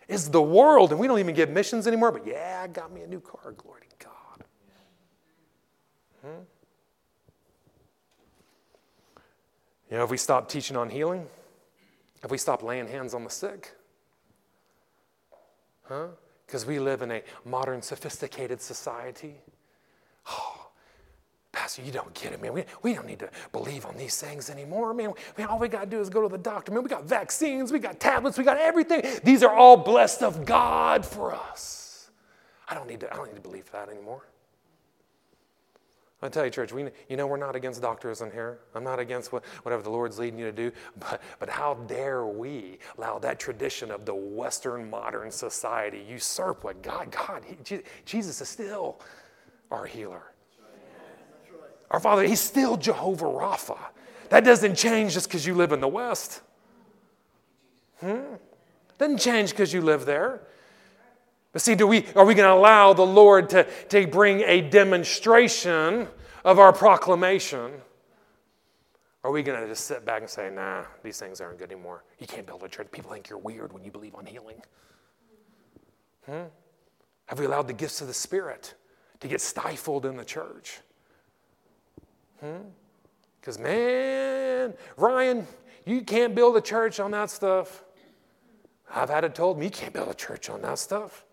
[0.09, 3.03] Is the world, and we don't even give missions anymore, but yeah, I got me
[3.03, 4.45] a new car, glory to God.
[6.23, 6.43] Hmm?
[9.91, 11.27] You know, if we stop teaching on healing,
[12.23, 13.75] if we stop laying hands on the sick,
[15.85, 16.07] Huh?
[16.47, 19.35] Because we live in a modern, sophisticated society.
[20.29, 20.69] Oh,
[21.53, 22.53] Pastor, you don't get it, man.
[22.53, 25.13] We, we don't need to believe on these things anymore, man.
[25.39, 25.47] man.
[25.47, 26.83] All we got to do is go to the doctor, man.
[26.83, 29.03] We got vaccines, we got tablets, we got everything.
[29.23, 32.11] These are all blessed of God for us.
[32.69, 34.23] I don't need to, I don't need to believe that anymore.
[36.25, 38.59] I tell you, church, we, you know we're not against doctors in here.
[38.75, 42.25] I'm not against what, whatever the Lord's leading you to do, but, but how dare
[42.25, 48.41] we allow that tradition of the Western modern society usurp what God, God, he, Jesus
[48.41, 49.01] is still
[49.71, 50.23] our healer.
[51.91, 53.79] Our Father, He's still Jehovah Rapha.
[54.31, 56.41] That doesn't change just because you live in the West.
[58.01, 58.35] Hmm?
[58.99, 60.41] Doesn't change because you live there.
[61.55, 64.61] But see, do we, are we going to allow the Lord to, to bring a
[64.61, 66.09] demonstration
[66.45, 67.71] of our proclamation?
[69.23, 72.03] Are we going to just sit back and say, nah, these things aren't good anymore?
[72.19, 72.89] You can't build a church.
[72.91, 74.61] People think you're weird when you believe on healing.
[76.27, 76.43] Hmm?
[77.27, 78.75] Have we allowed the gifts of the Spirit
[79.21, 80.81] to get stifled in the church?
[83.41, 83.63] Because, hmm?
[83.63, 85.47] man, Ryan,
[85.87, 87.85] you can't build a church on that stuff.
[88.93, 91.25] I've had it told me you can't build a church on that stuff.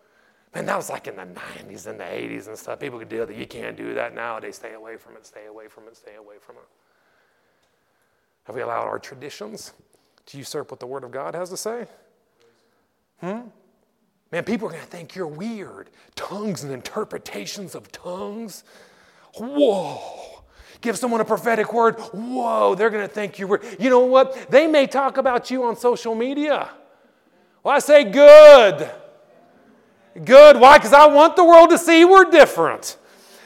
[0.54, 2.80] Man, that was like in the 90s and the 80s and stuff.
[2.80, 3.36] People could do that.
[3.36, 4.58] You can't do that nowadays.
[4.58, 6.68] Stay away from it, stay away from it, stay away from it.
[8.44, 9.74] Have we allowed our traditions
[10.26, 11.86] to usurp what the Word of God has to say?
[13.22, 13.42] Hmm?
[14.32, 15.90] Man, people are going to think you're weird.
[16.16, 18.64] Tongues and interpretations of tongues.
[19.38, 20.42] Whoa.
[20.82, 22.00] Give someone a prophetic word.
[22.00, 23.64] Whoa, they're going to think you're weird.
[23.80, 24.50] You know what?
[24.50, 26.70] They may talk about you on social media.
[27.64, 28.90] Well, I say good.
[30.14, 30.60] Good.
[30.60, 30.78] Why?
[30.78, 32.98] Because I want the world to see we're different.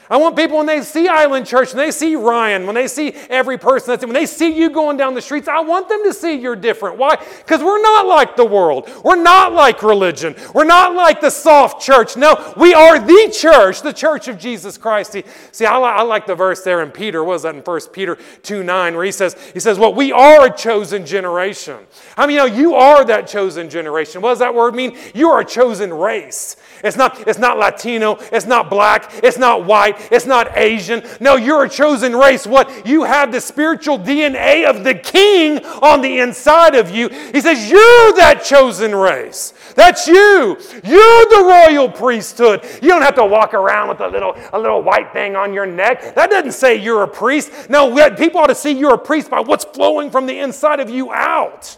[0.08, 3.10] I want people when they see Island Church, when they see Ryan, when they see
[3.28, 6.12] every person that's when they see you going down the streets, I want them to
[6.12, 6.96] see you're different.
[6.96, 7.16] Why?
[7.16, 8.88] Because we're not like the world.
[9.02, 10.36] We're not like religion.
[10.54, 12.16] We're not like the soft church.
[12.16, 15.12] No, we are the church, the church of Jesus Christ.
[15.12, 17.24] See, see I, li- I like the verse there in Peter.
[17.24, 20.12] What was that in 1 Peter 2 9, where he says, he says, Well, we
[20.12, 21.78] are a chosen generation.
[22.16, 24.22] I mean, you know, you are that chosen generation.
[24.22, 24.96] What does that word mean?
[25.14, 26.56] You are a chosen race.
[26.84, 31.02] It's not, it's not Latino, it's not black, it's not white, it's not Asian.
[31.20, 32.46] No, you're a chosen race.
[32.46, 32.86] What?
[32.86, 37.08] You have the spiritual DNA of the king on the inside of you.
[37.08, 39.54] He says, You're that chosen race.
[39.74, 40.56] That's you.
[40.84, 42.64] You're the royal priesthood.
[42.82, 45.66] You don't have to walk around with a little, a little white thing on your
[45.66, 46.14] neck.
[46.14, 47.68] That doesn't say you're a priest.
[47.68, 50.90] No, people ought to see you're a priest by what's flowing from the inside of
[50.90, 51.76] you out.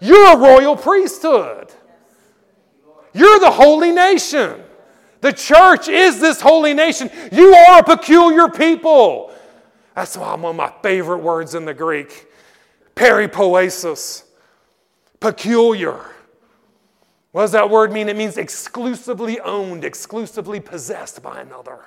[0.00, 1.72] You're a royal priesthood.
[3.12, 4.62] You're the holy nation.
[5.20, 7.10] The church is this holy nation.
[7.30, 9.32] You are a peculiar people.
[9.94, 12.26] That's why one of my favorite words in the Greek.
[12.96, 14.24] Peripoiesis.
[15.20, 16.00] Peculiar.
[17.32, 18.08] What does that word mean?
[18.08, 21.80] It means exclusively owned, exclusively possessed by another.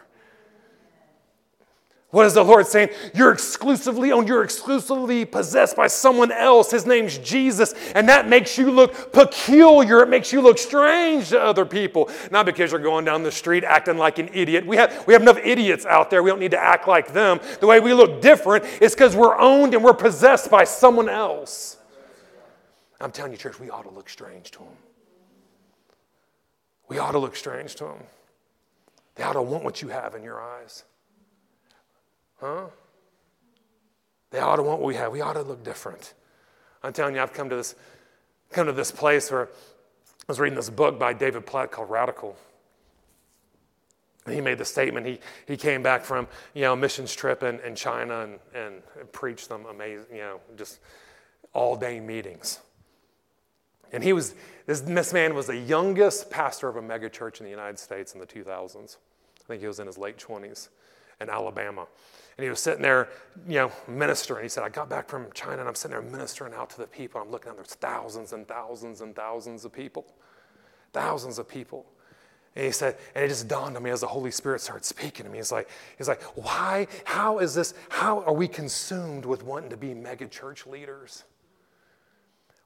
[2.13, 2.89] What is the Lord saying?
[3.15, 6.69] You're exclusively owned, you're exclusively possessed by someone else.
[6.69, 7.73] His name's Jesus.
[7.95, 10.04] And that makes you look peculiar.
[10.04, 12.12] It makes you look strange to other people.
[12.30, 14.63] Not because you're going down the street acting like an idiot.
[14.63, 16.21] We have, we have enough idiots out there.
[16.21, 17.39] We don't need to act like them.
[17.60, 21.78] The way we look different is because we're owned and we're possessed by someone else.
[23.02, 24.78] I'm telling you, church, we ought to look strange to them.
[26.89, 28.04] We ought to look strange to them.
[29.15, 30.84] They ought to want what you have in your eyes.
[32.43, 32.65] Huh?
[34.32, 35.13] They ought to want what we have.
[35.13, 36.13] We ought to look different.
[36.84, 37.73] I'm telling you, I've come to this,
[38.51, 39.47] come to this place where I
[40.27, 42.36] was reading this book by David Platt called Radical.
[44.25, 45.06] And he made the statement.
[45.06, 49.12] He, he came back from you know a missions trip in, in China and, and
[49.13, 50.79] preached them amazing, you know, just
[51.53, 52.60] all day meetings.
[53.93, 57.51] And he was, this, this man was the youngest pastor of a megachurch in the
[57.51, 58.97] United States in the 2000s.
[59.39, 60.69] I think he was in his late 20s
[61.21, 61.86] in Alabama.
[62.38, 63.10] And he was sitting there,
[63.48, 64.43] you know, ministering.
[64.43, 66.88] He said, I got back from China and I'm sitting there ministering out to the
[66.88, 67.22] people.
[67.22, 70.06] I'm looking out, there's thousands and thousands and thousands of people.
[70.93, 71.86] Thousands of people.
[72.56, 75.26] And he said, and it just dawned on me as the Holy Spirit started speaking
[75.26, 75.39] to me.
[75.39, 79.78] He's like, he's like, why, how is this, how are we consumed with wanting to
[79.78, 81.24] be mega church leaders?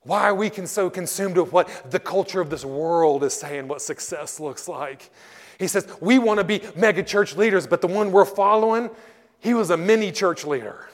[0.04, 3.82] Why are we so consumed with what the culture of this world is saying, what
[3.82, 5.10] success looks like?
[5.60, 8.90] He says, we want to be mega church leaders, but the one we're following,
[9.40, 10.88] he was a mini church leader.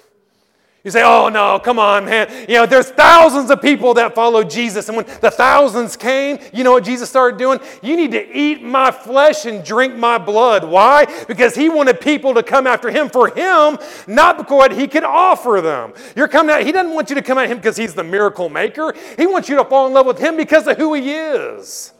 [0.83, 2.29] You say, oh no, come on, man.
[2.49, 4.89] You know, there's thousands of people that follow Jesus.
[4.89, 7.61] And when the thousands came, you know what Jesus started doing?
[7.81, 10.65] You need to eat my flesh and drink my blood.
[10.65, 11.05] Why?
[11.25, 13.77] Because he wanted people to come after him for him,
[14.07, 15.93] not because what he could offer them.
[16.17, 18.49] You're coming out, he doesn't want you to come at him because he's the miracle
[18.49, 18.93] maker.
[19.17, 21.93] He wants you to fall in love with him because of who he is.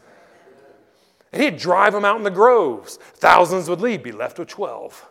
[1.32, 2.98] And he'd drive them out in the groves.
[3.16, 5.10] Thousands would leave, be left with 12.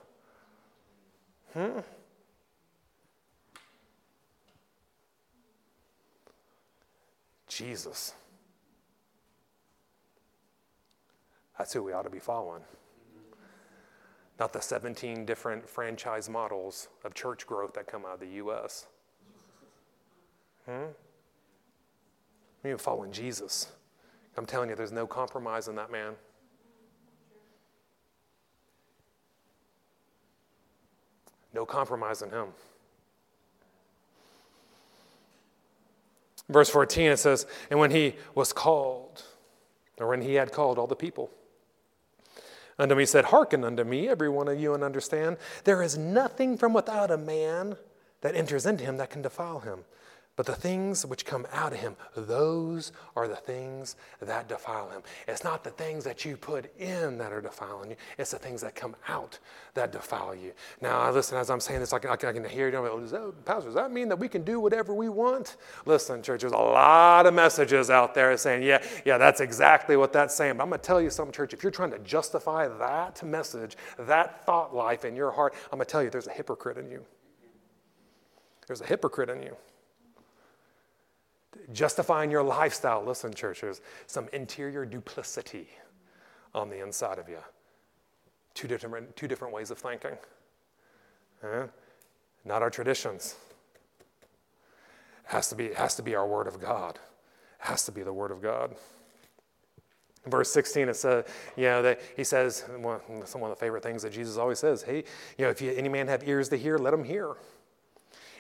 [7.48, 8.14] Jesus.
[11.58, 12.62] That's who we ought to be following.
[14.38, 18.86] Not the 17 different franchise models of church growth that come out of the U.S.
[20.66, 20.86] Hmm?
[22.62, 23.68] We're following Jesus.
[24.36, 26.14] I'm telling you, there's no compromise in that man.
[31.52, 32.48] No compromise in him.
[36.48, 39.22] Verse 14, it says, And when he was called,
[39.98, 41.30] or when he had called all the people,
[42.78, 45.96] unto me he said, Hearken unto me, every one of you, and understand, there is
[45.96, 47.76] nothing from without a man
[48.20, 49.80] that enters into him that can defile him.
[50.35, 55.03] But the things which come out of him, those are the things that defile him.
[55.29, 58.62] It's not the things that you put in that are defiling you, it's the things
[58.62, 59.38] that come out
[59.75, 60.53] that defile you.
[60.81, 62.73] Now, I listen, as I'm saying this, I can, I can hear you.
[62.73, 65.59] Know, does that, Pastor, does that mean that we can do whatever we want?
[65.85, 70.14] Listen, church, there's a lot of messages out there saying, yeah, yeah, that's exactly what
[70.14, 70.57] that's saying.
[70.57, 73.77] But I'm going to tell you something, church, if you're trying to justify that message,
[73.99, 76.90] that thought life in your heart, I'm going to tell you there's a hypocrite in
[76.90, 77.05] you.
[78.66, 79.55] There's a hypocrite in you
[81.72, 83.04] justifying your lifestyle.
[83.04, 85.68] Listen, church, there's some interior duplicity
[86.54, 87.38] on the inside of you.
[88.54, 90.16] Two different, two different ways of thinking.
[92.44, 93.36] Not our traditions.
[95.24, 96.96] It has to be, it has to be our word of God.
[97.60, 98.74] It has to be the word of God.
[100.26, 101.24] verse 16, it says,
[101.56, 105.04] you know, that he says, one of the favorite things that Jesus always says, hey,
[105.38, 107.36] you know, if you, any man have ears to hear, let him hear.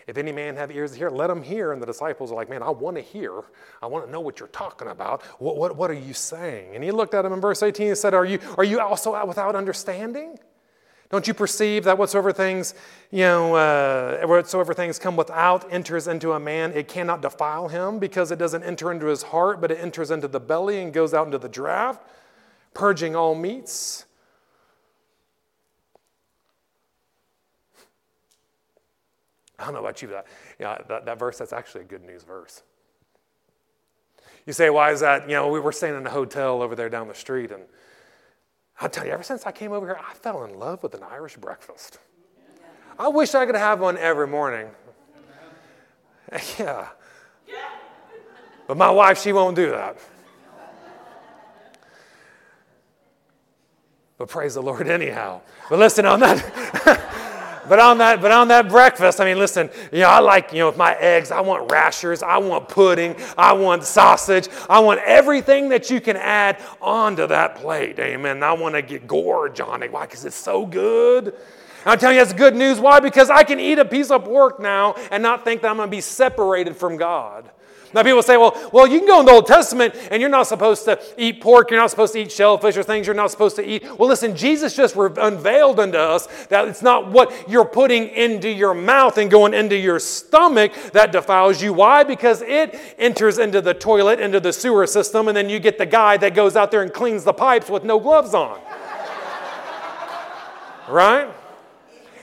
[0.06, 1.72] If any man have ears to hear, let him hear.
[1.72, 3.42] And the disciples are like, Man, I want to hear.
[3.80, 5.22] I want to know what you're talking about.
[5.40, 6.74] What, what, what are you saying?
[6.74, 9.24] And he looked at him in verse 18 and said, Are you, are you also
[9.26, 10.38] without understanding?
[11.12, 12.74] Don't you perceive that whatsoever things,
[13.10, 17.98] you know, uh, whatsoever things come without enters into a man, it cannot defile him
[17.98, 21.12] because it doesn't enter into his heart, but it enters into the belly and goes
[21.12, 22.00] out into the draught,
[22.72, 24.06] purging all meats?
[29.62, 30.26] I don't know about you, but
[30.58, 32.62] you know, that, that verse, that's actually a good news verse.
[34.44, 35.28] You say, why is that?
[35.28, 37.62] You know, we were staying in a hotel over there down the street, and
[38.80, 41.04] I'll tell you, ever since I came over here, I fell in love with an
[41.04, 41.98] Irish breakfast.
[42.98, 44.68] I wish I could have one every morning.
[46.58, 46.88] Yeah.
[48.66, 49.98] But my wife, she won't do that.
[54.16, 55.42] But praise the Lord anyhow.
[55.68, 57.08] But listen, on that.
[57.68, 60.58] But on that, but on that breakfast, I mean, listen, you know, I like, you
[60.58, 65.00] know, with my eggs, I want rashers, I want pudding, I want sausage, I want
[65.00, 67.98] everything that you can add onto that plate.
[67.98, 68.42] Amen.
[68.42, 69.92] I want to get gorge on it.
[69.92, 70.06] Why?
[70.06, 71.34] Because it's so good.
[71.84, 72.78] I'm telling you, that's good news.
[72.78, 73.00] Why?
[73.00, 75.88] Because I can eat a piece of pork now and not think that I'm going
[75.88, 77.50] to be separated from God.
[77.94, 80.46] Now people say, well, well, you can go in the Old Testament and you're not
[80.46, 83.56] supposed to eat pork, you're not supposed to eat shellfish or things you're not supposed
[83.56, 83.84] to eat.
[83.98, 88.74] Well, listen, Jesus just unveiled unto us that it's not what you're putting into your
[88.74, 91.72] mouth and going into your stomach that defiles you.
[91.72, 92.04] Why?
[92.04, 95.86] Because it enters into the toilet, into the sewer system, and then you get the
[95.86, 98.60] guy that goes out there and cleans the pipes with no gloves on.
[100.88, 101.28] right?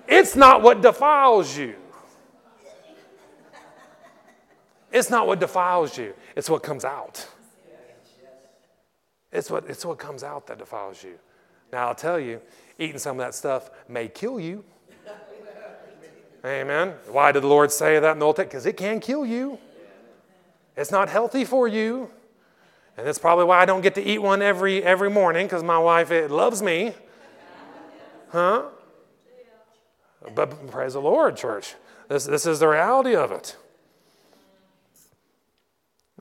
[0.08, 1.76] It's not what defiles you.
[4.92, 7.28] It's not what defiles you, it's what comes out.
[9.32, 11.20] It's what, it's what comes out that defiles you.
[11.72, 12.42] Now, I'll tell you,
[12.80, 14.64] eating some of that stuff may kill you.
[16.44, 16.94] Amen.
[17.10, 18.52] Why did the Lord say that in the Old Testament?
[18.52, 19.60] Because it can kill you.
[20.76, 22.10] It's not healthy for you.
[22.98, 25.78] And that's probably why I don't get to eat one every, every morning because my
[25.78, 26.94] wife it loves me.
[28.30, 28.64] Huh?
[30.34, 31.76] But praise the Lord, church.
[32.08, 33.56] This, this is the reality of it.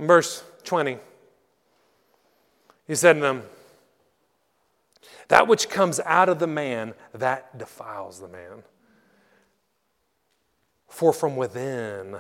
[0.06, 0.98] Verse 20,
[2.86, 3.42] he said to them,
[5.28, 8.62] That which comes out of the man, that defiles the man.
[10.88, 12.16] For from within,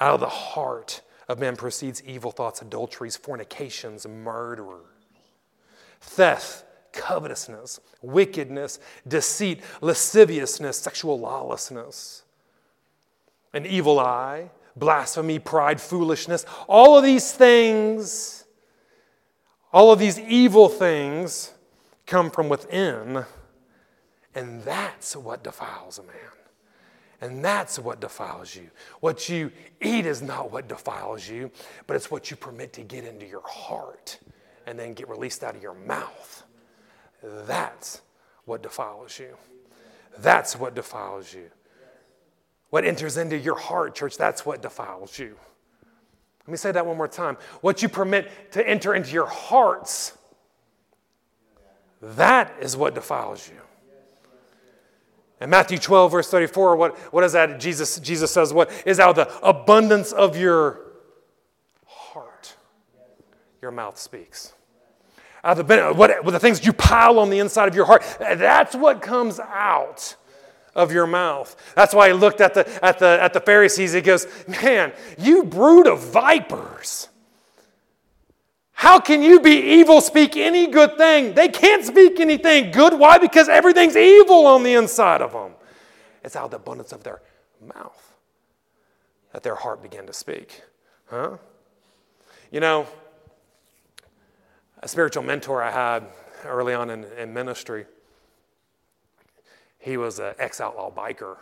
[0.00, 4.80] out of the heart of men proceeds evil thoughts, adulteries, fornications, murder,
[6.00, 12.22] theft, covetousness, wickedness, deceit, lasciviousness, sexual lawlessness,
[13.52, 16.44] an evil eye, blasphemy, pride, foolishness.
[16.68, 18.44] All of these things,
[19.72, 21.52] all of these evil things
[22.06, 23.24] come from within,
[24.34, 26.14] and that's what defiles a man.
[27.20, 28.70] And that's what defiles you.
[29.00, 29.50] What you
[29.80, 31.50] eat is not what defiles you,
[31.86, 34.18] but it's what you permit to get into your heart
[34.66, 36.44] and then get released out of your mouth.
[37.22, 38.02] That's
[38.44, 39.36] what defiles you.
[40.18, 41.50] That's what defiles you.
[42.74, 45.36] What enters into your heart, church, that's what defiles you.
[46.44, 47.36] Let me say that one more time.
[47.60, 50.18] What you permit to enter into your hearts,
[52.02, 53.60] that is what defiles you.
[55.40, 57.60] In Matthew 12, verse 34, what, what is that?
[57.60, 60.80] Jesus, Jesus says, What is out of the abundance of your
[61.86, 62.56] heart,
[63.62, 64.52] your mouth speaks.
[65.44, 68.74] Out of the, what, the things you pile on the inside of your heart, that's
[68.74, 70.16] what comes out
[70.74, 71.54] of your mouth.
[71.74, 73.92] That's why he looked at the, at the, at the Pharisees.
[73.92, 77.08] He goes, Man, you brood of vipers.
[78.72, 81.34] How can you be evil, speak any good thing?
[81.34, 82.92] They can't speak anything good.
[82.92, 83.18] Why?
[83.18, 85.52] Because everything's evil on the inside of them.
[86.24, 87.22] It's out of the abundance of their
[87.74, 88.14] mouth
[89.32, 90.62] that their heart began to speak.
[91.06, 91.36] Huh?
[92.50, 92.86] You know,
[94.82, 96.04] a spiritual mentor I had
[96.44, 97.86] early on in, in ministry,
[99.84, 101.36] he was an ex outlaw biker.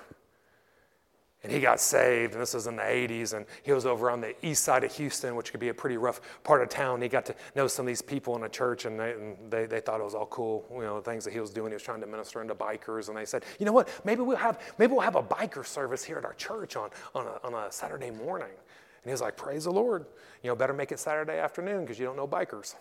[1.44, 4.20] And he got saved, and this was in the 80s, and he was over on
[4.20, 7.02] the east side of Houston, which could be a pretty rough part of town.
[7.02, 9.66] He got to know some of these people in a church, and they, and they,
[9.66, 11.72] they thought it was all cool, you know, the things that he was doing.
[11.72, 14.36] He was trying to minister into bikers, and they said, you know what, maybe we'll
[14.36, 17.54] have, maybe we'll have a biker service here at our church on, on, a, on
[17.54, 18.50] a Saturday morning.
[18.50, 20.06] And he was like, praise the Lord.
[20.44, 22.76] You know, better make it Saturday afternoon because you don't know bikers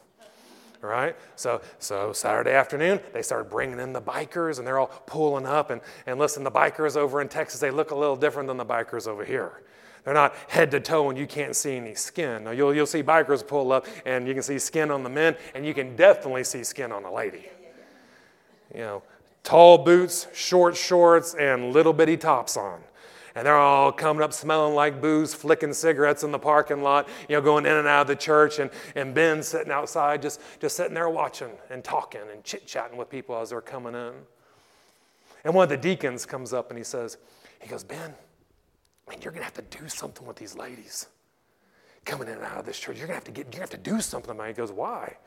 [0.81, 1.15] right?
[1.35, 5.69] So, so Saturday afternoon, they started bringing in the bikers and they're all pulling up.
[5.69, 8.65] And, and listen, the bikers over in Texas, they look a little different than the
[8.65, 9.61] bikers over here.
[10.03, 12.45] They're not head to toe and you can't see any skin.
[12.45, 15.35] Now, you'll, you'll see bikers pull up and you can see skin on the men
[15.53, 17.45] and you can definitely see skin on the lady.
[18.73, 19.03] You know,
[19.43, 22.81] tall boots, short shorts, and little bitty tops on
[23.35, 27.35] and they're all coming up smelling like booze, flicking cigarettes in the parking lot, you
[27.35, 30.75] know, going in and out of the church, and, and Ben sitting outside, just, just
[30.75, 34.13] sitting there watching and talking and chit chatting with people as they're coming in.
[35.43, 37.17] And one of the deacons comes up and he says,
[37.59, 38.13] he goes, Ben,
[39.07, 41.07] man, you're gonna have to do something with these ladies
[42.05, 42.97] coming in and out of this church.
[42.97, 44.35] You're gonna have to get, you have to do something.
[44.35, 44.47] Man.
[44.47, 45.17] He goes, why?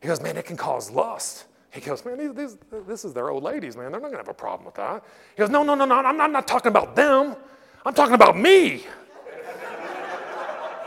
[0.00, 1.46] He goes, man, it can cause lust.
[1.70, 2.56] He goes, man, these, these,
[2.86, 3.92] this is their old ladies, man.
[3.92, 5.04] They're not going to have a problem with that.
[5.34, 5.96] He goes, no, no, no, no.
[5.96, 7.36] I'm not, I'm not talking about them.
[7.84, 8.84] I'm talking about me.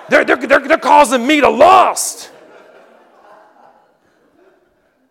[0.09, 2.31] they're, they're, they're, they're causing me to lust.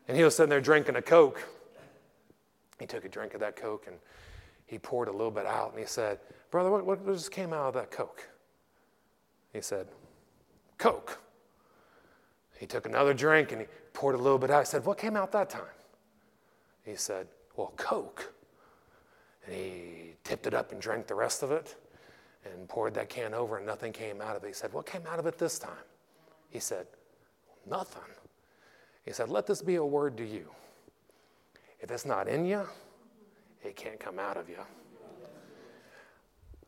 [0.09, 1.47] And he was sitting there drinking a Coke.
[2.81, 3.97] He took a drink of that Coke and
[4.67, 6.19] he poured a little bit out and he said,
[6.51, 8.29] Brother, what, what just came out of that Coke?
[9.53, 9.87] He said,
[10.79, 11.19] Coke.
[12.59, 14.61] He took another drink and he poured a little bit out.
[14.61, 15.63] I said, What came out that time?
[16.85, 18.33] He said, Well, Coke.
[19.47, 21.77] And he tipped it up and drank the rest of it
[22.45, 24.49] and poured that can over, and nothing came out of it.
[24.49, 25.71] He said, What came out of it this time?
[26.51, 26.87] He said,
[27.69, 28.03] Nothing.
[29.05, 30.51] He said, Let this be a word to you.
[31.81, 32.67] If it's not in you,
[33.63, 34.59] it can't come out of you.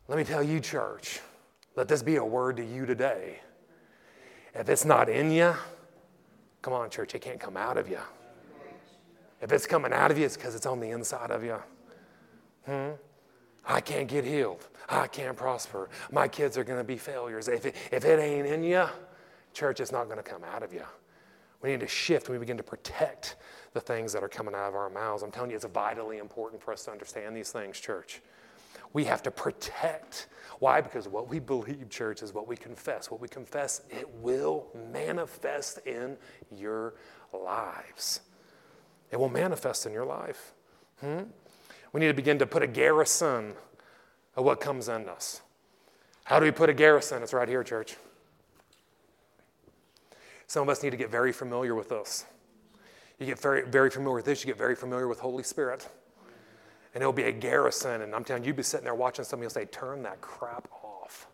[0.09, 1.21] Let me tell you, church,
[1.77, 3.41] let this be a word to you today.
[4.55, 5.55] If it's not in you,
[6.63, 8.01] Come on, church, it can't come out of you.
[9.41, 11.57] If it's coming out of you, it's because it's on the inside of you.
[12.67, 12.91] Hmm?
[13.65, 14.67] I can't get healed.
[14.89, 15.89] I can't prosper.
[16.11, 17.49] My kids are going to be failures.
[17.49, 18.87] If it, if it ain't in you,
[19.55, 20.85] church, it's not going to come out of you.
[21.63, 22.29] We need to shift.
[22.29, 23.37] We begin to protect
[23.73, 25.23] the things that are coming out of our mouths.
[25.23, 28.21] I'm telling you, it's vitally important for us to understand these things, church.
[28.93, 30.27] We have to protect.
[30.59, 30.81] Why?
[30.81, 33.11] Because what we believe, church, is what we confess.
[33.11, 36.17] What we confess, it will manifest in
[36.55, 36.95] your
[37.33, 38.21] lives.
[39.11, 40.53] It will manifest in your life.
[41.01, 41.23] Hmm?
[41.93, 43.55] We need to begin to put a garrison
[44.37, 45.41] of what comes in us.
[46.25, 47.23] How do we put a garrison?
[47.23, 47.97] It's right here, church.
[50.47, 52.27] Some of us need to get very familiar with this.
[53.19, 55.89] You get very, very familiar with this, you get very familiar with Holy Spirit.
[56.95, 59.47] And it'll be a garrison, and I'm telling you, you'll be sitting there watching somebody
[59.47, 61.29] will say, Turn that crap off.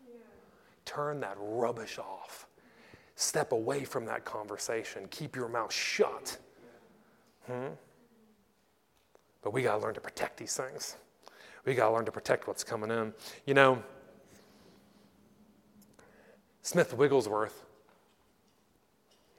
[0.85, 2.47] Turn that rubbish off.
[3.15, 5.07] Step away from that conversation.
[5.11, 6.37] Keep your mouth shut.
[7.47, 7.69] Hmm?
[9.43, 10.97] But we got to learn to protect these things.
[11.65, 13.15] We got to learn to protect what's coming in.
[13.47, 13.83] You know,
[16.63, 17.65] Smith Wigglesworth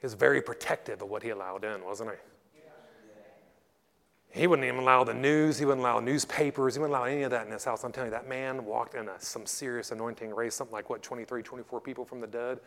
[0.02, 2.16] is very protective of what he allowed in, wasn't he?
[4.30, 5.58] He wouldn't even allow the news.
[5.58, 6.74] He wouldn't allow newspapers.
[6.74, 7.82] He wouldn't allow any of that in his house.
[7.82, 11.02] I'm telling you, that man walked in a, some serious anointing, raised something like, what,
[11.02, 12.60] 23, 24 people from the dead.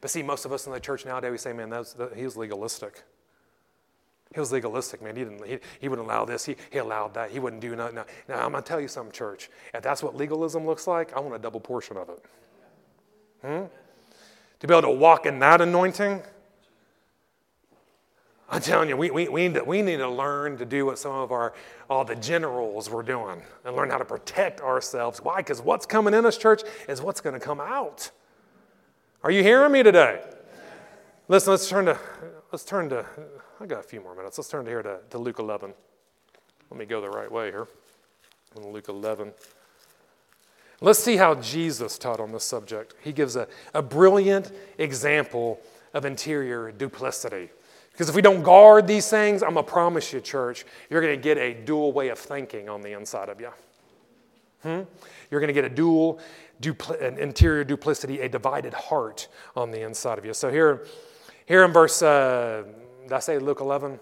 [0.00, 2.16] But see, most of us in the church nowadays, we say, man, that was, that,
[2.16, 3.02] he was legalistic.
[4.34, 5.14] He was legalistic, man.
[5.14, 6.46] He, didn't, he, he wouldn't allow this.
[6.46, 7.30] He, he allowed that.
[7.30, 7.96] He wouldn't do nothing.
[7.96, 9.50] Now, now, I'm going to tell you something, church.
[9.74, 12.24] If that's what legalism looks like, I want a double portion of it.
[13.42, 13.64] Hmm?
[14.60, 16.22] To be able to walk in that anointing,
[18.52, 20.98] I'm telling you, we, we, we, need to, we need to learn to do what
[20.98, 21.54] some of our,
[21.88, 25.22] all the generals were doing and learn how to protect ourselves.
[25.22, 25.38] Why?
[25.38, 28.10] Because what's coming in us, church, is what's going to come out.
[29.22, 30.20] Are you hearing me today?
[31.28, 31.98] Listen, let's turn to,
[32.52, 33.06] let's turn to,
[33.58, 34.36] I got a few more minutes.
[34.36, 35.72] Let's turn to here to, to Luke 11.
[36.70, 37.68] Let me go the right way here.
[38.54, 39.32] In Luke 11.
[40.82, 42.96] Let's see how Jesus taught on this subject.
[43.02, 45.58] He gives a, a brilliant example
[45.94, 47.48] of interior duplicity.
[47.92, 51.16] Because if we don't guard these things, I'm going to promise you, church, you're going
[51.16, 53.50] to get a dual way of thinking on the inside of you.
[54.62, 54.82] Hmm?
[55.30, 56.18] You're going to get a dual,
[56.60, 60.32] dupli- an interior duplicity, a divided heart on the inside of you.
[60.32, 60.86] So here,
[61.46, 62.64] here in verse, uh,
[63.02, 64.00] did I say Luke 11?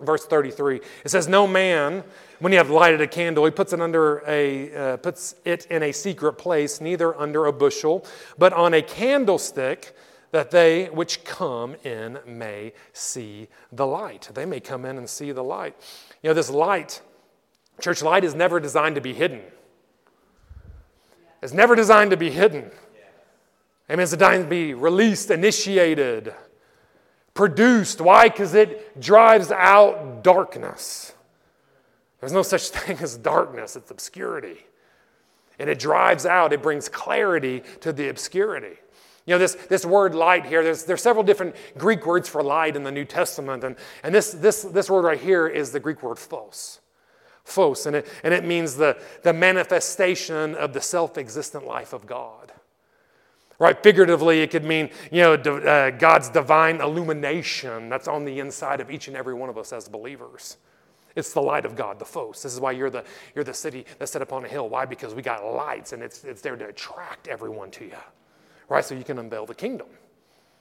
[0.00, 2.02] Verse 33, it says, No man,
[2.40, 5.84] when he have lighted a candle, he puts it under a, uh, puts it in
[5.84, 8.04] a secret place, neither under a bushel,
[8.36, 9.94] but on a candlestick,
[10.32, 14.28] that they which come in may see the light.
[14.34, 15.76] They may come in and see the light.
[16.22, 17.00] You know, this light,
[17.80, 19.42] church light is never designed to be hidden.
[21.42, 22.70] It's never designed to be hidden.
[23.90, 24.02] Amen.
[24.02, 26.32] It's designed to be released, initiated,
[27.34, 28.00] produced.
[28.00, 28.28] Why?
[28.28, 31.12] Because it drives out darkness.
[32.20, 34.64] There's no such thing as darkness, it's obscurity.
[35.58, 38.78] And it drives out, it brings clarity to the obscurity.
[39.24, 42.74] You know, this, this word light here, there's, there's several different Greek words for light
[42.74, 43.62] in the New Testament.
[43.62, 46.80] And, and this, this, this word right here is the Greek word phos.
[47.44, 47.86] Phos.
[47.86, 52.52] And it, and it means the, the manifestation of the self existent life of God.
[53.60, 53.80] Right?
[53.80, 58.90] Figuratively, it could mean, you know, uh, God's divine illumination that's on the inside of
[58.90, 60.56] each and every one of us as believers.
[61.14, 62.42] It's the light of God, the phos.
[62.42, 63.04] This is why you're the,
[63.36, 64.68] you're the city that's set upon a hill.
[64.68, 64.84] Why?
[64.84, 67.96] Because we got lights and it's, it's there to attract everyone to you
[68.72, 68.84] right?
[68.84, 69.88] So you can unveil the kingdom,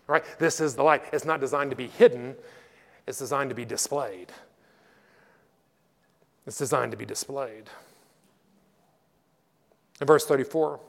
[0.05, 0.24] right?
[0.38, 1.03] This is the light.
[1.14, 2.36] It's not designed to be hidden,
[3.07, 4.32] it's designed to be displayed.
[6.45, 7.70] It's designed to be displayed.
[10.01, 10.80] In verse 34,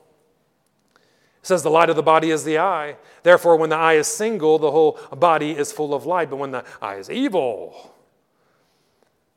[0.96, 1.00] it
[1.42, 2.96] says, The light of the body is the eye.
[3.22, 6.30] Therefore, when the eye is single, the whole body is full of light.
[6.30, 7.94] But when the eye is evil,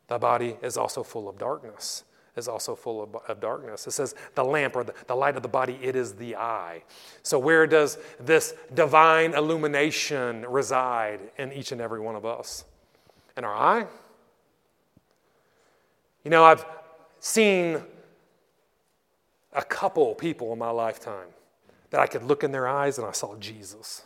[0.08, 2.04] the body is also full of darkness
[2.36, 3.88] is also full of, of darkness.
[3.88, 6.84] It says the lamp or the, the light of the body, it is the eye.
[7.24, 12.66] So, where does this divine illumination reside in each and every one of us?
[13.38, 13.86] In our eye?
[16.24, 16.66] You know, I've
[17.20, 17.82] seen
[19.54, 21.28] a couple people in my lifetime
[21.92, 24.04] that I could look in their eyes and I saw Jesus.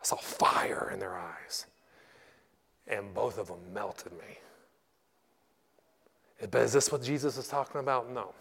[0.00, 1.66] I saw fire in their eyes.
[2.86, 4.38] And both of them melted me.
[6.40, 8.10] But is this what Jesus is talking about?
[8.10, 8.34] No.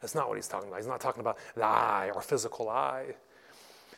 [0.00, 0.80] That's not what he's talking about.
[0.80, 3.14] He's not talking about the eye or physical eye.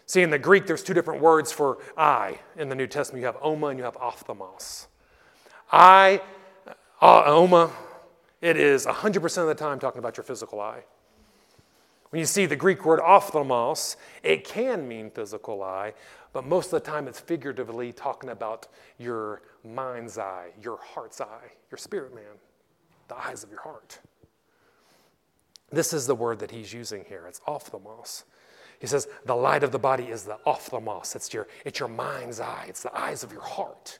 [0.06, 3.22] See, in the Greek, there's two different words for eye in the New Testament.
[3.22, 4.86] You have omma and you have ophthalmos.
[5.72, 6.22] Eye,
[7.00, 7.72] uh, omma,
[8.40, 10.84] it is 100% of the time talking about your physical eye.
[12.10, 15.92] When you see the Greek word ophthalmos, it can mean physical eye,
[16.32, 21.50] but most of the time it's figuratively talking about your mind's eye, your heart's eye,
[21.68, 22.24] your spirit man
[23.08, 23.98] the eyes of your heart.
[25.70, 27.26] This is the word that he's using here.
[27.28, 28.24] It's ophthalmos.
[28.78, 31.16] He says the light of the body is the ophthalmos.
[31.16, 32.66] It's your, it's your mind's eye.
[32.68, 33.98] It's the eyes of your heart.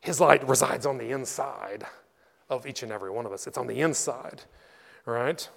[0.00, 1.84] His light resides on the inside
[2.48, 3.46] of each and every one of us.
[3.46, 4.42] It's on the inside,
[5.06, 5.48] right?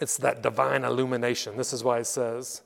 [0.00, 1.56] It's that divine illumination.
[1.56, 2.62] This is why it says,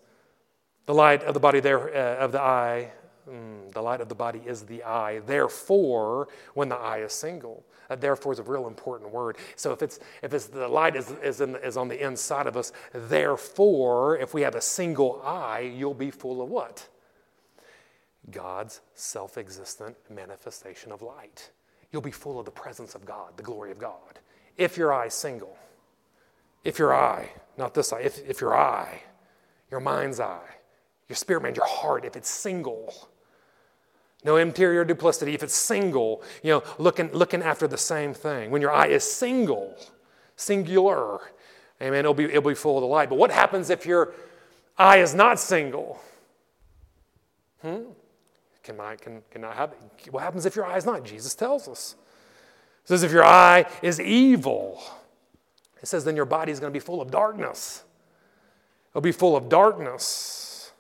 [0.86, 2.92] the light of the body there, uh, of the eye,
[3.28, 5.20] mm, the light of the body is the eye.
[5.20, 9.36] Therefore, when the eye is single, uh, therefore is a real important word.
[9.56, 12.56] So if it's if it's the light is is, in, is on the inside of
[12.56, 16.88] us, therefore, if we have a single eye, you'll be full of what?
[18.30, 21.50] God's self existent manifestation of light.
[21.92, 24.18] You'll be full of the presence of God, the glory of God.
[24.56, 25.56] If your eye single,
[26.64, 29.02] if your eye, not this eye, if, if your eye,
[29.70, 30.56] your mind's eye,
[31.08, 33.08] your spirit man, your heart, if it's single,
[34.24, 38.50] no interior duplicity, if it's single, you know, looking, looking after the same thing.
[38.50, 39.76] When your eye is single,
[40.36, 41.20] singular,
[41.80, 43.10] amen, it'll be, it'll be full of the light.
[43.10, 44.14] But what happens if your
[44.78, 46.00] eye is not single?
[47.60, 47.82] Hmm?
[48.62, 49.74] Can I, can, can I have,
[50.10, 51.04] what happens if your eye is not?
[51.04, 51.94] Jesus tells us.
[52.84, 54.82] It says if your eye is evil,
[55.82, 57.84] it says then your body is going to be full of darkness.
[58.90, 60.72] It'll be full of darkness,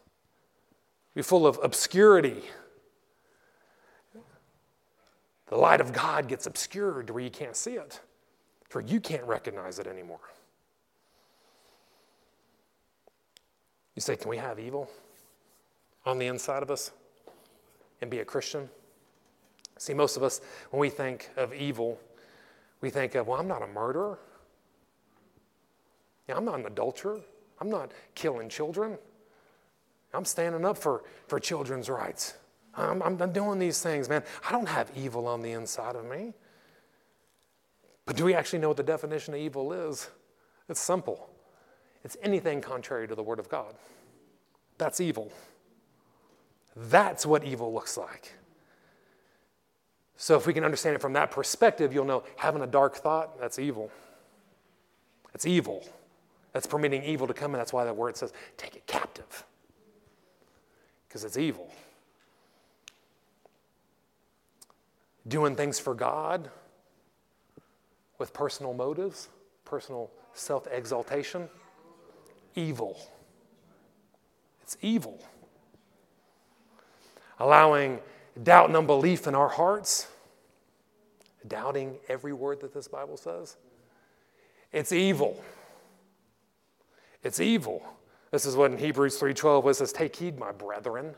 [1.14, 2.42] be full of obscurity.
[5.54, 8.00] The light of God gets obscured to where you can't see it,
[8.70, 10.18] to where you can't recognize it anymore.
[13.94, 14.90] You say, Can we have evil
[16.04, 16.90] on the inside of us
[18.00, 18.68] and be a Christian?
[19.78, 20.40] See, most of us,
[20.70, 22.00] when we think of evil,
[22.80, 24.18] we think of, well, I'm not a murderer.
[26.28, 27.20] Yeah, I'm not an adulterer.
[27.60, 28.98] I'm not killing children.
[30.12, 32.34] I'm standing up for, for children's rights.
[32.76, 34.22] I'm, I'm, doing these things, man.
[34.46, 36.32] I don't have evil on the inside of me.
[38.06, 40.10] But do we actually know what the definition of evil is?
[40.68, 41.30] It's simple
[42.04, 43.74] it's anything contrary to the Word of God.
[44.76, 45.32] That's evil.
[46.76, 48.34] That's what evil looks like.
[50.16, 53.40] So, if we can understand it from that perspective, you'll know having a dark thought,
[53.40, 53.90] that's evil.
[55.34, 55.84] It's evil.
[56.52, 59.44] That's permitting evil to come and That's why that word says, take it captive,
[61.08, 61.72] because it's evil.
[65.26, 66.50] Doing things for God
[68.18, 69.28] with personal motives,
[69.64, 71.48] personal self exaltation,
[72.54, 72.98] evil.
[74.62, 75.22] It's evil.
[77.38, 78.00] Allowing
[78.42, 80.08] doubt and unbelief in our hearts,
[81.46, 83.56] doubting every word that this Bible says,
[84.72, 85.42] it's evil.
[87.22, 87.82] It's evil.
[88.30, 91.14] This is what in Hebrews 3:12 it says, Take heed, my brethren.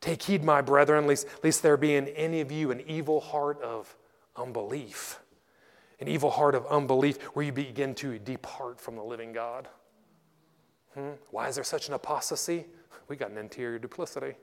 [0.00, 3.60] Take heed, my brethren, lest, lest there be in any of you an evil heart
[3.62, 3.96] of
[4.36, 5.20] unbelief.
[6.00, 9.68] An evil heart of unbelief where you begin to depart from the living God.
[10.94, 11.10] Hmm?
[11.30, 12.66] Why is there such an apostasy?
[13.08, 14.34] We got an interior duplicity.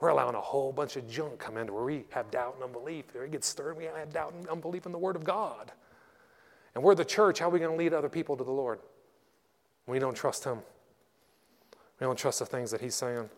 [0.00, 3.06] We're allowing a whole bunch of junk come into where we have doubt and unbelief.
[3.20, 5.72] We get stirred, we have doubt and unbelief in the Word of God.
[6.74, 7.40] And we're the church.
[7.40, 8.78] How are we going to lead other people to the Lord?
[9.86, 10.58] We don't trust Him.
[11.98, 13.28] We don't trust the things that He's saying.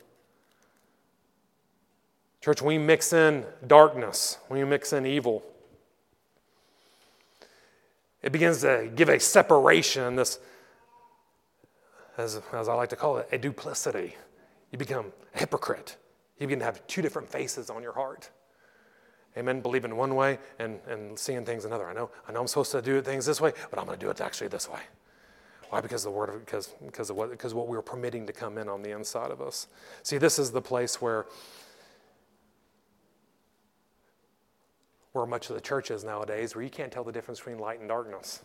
[2.41, 5.43] Church, we mix in darkness, we mix in evil.
[8.22, 10.38] It begins to give a separation, this,
[12.16, 14.16] as, as I like to call it, a duplicity.
[14.72, 15.97] You become a hypocrite.
[16.38, 18.30] You begin to have two different faces on your heart.
[19.36, 19.61] Amen.
[19.61, 21.88] Believing one way and, and seeing things another.
[21.88, 24.05] I know, I know I'm supposed to do things this way, but I'm going to
[24.05, 24.80] do it actually this way.
[25.68, 25.80] Why?
[25.80, 28.68] Because the word of, because, because of what because what we're permitting to come in
[28.68, 29.68] on the inside of us.
[30.03, 31.26] See, this is the place where
[35.12, 37.80] where much of the church is nowadays, where you can't tell the difference between light
[37.80, 38.42] and darkness.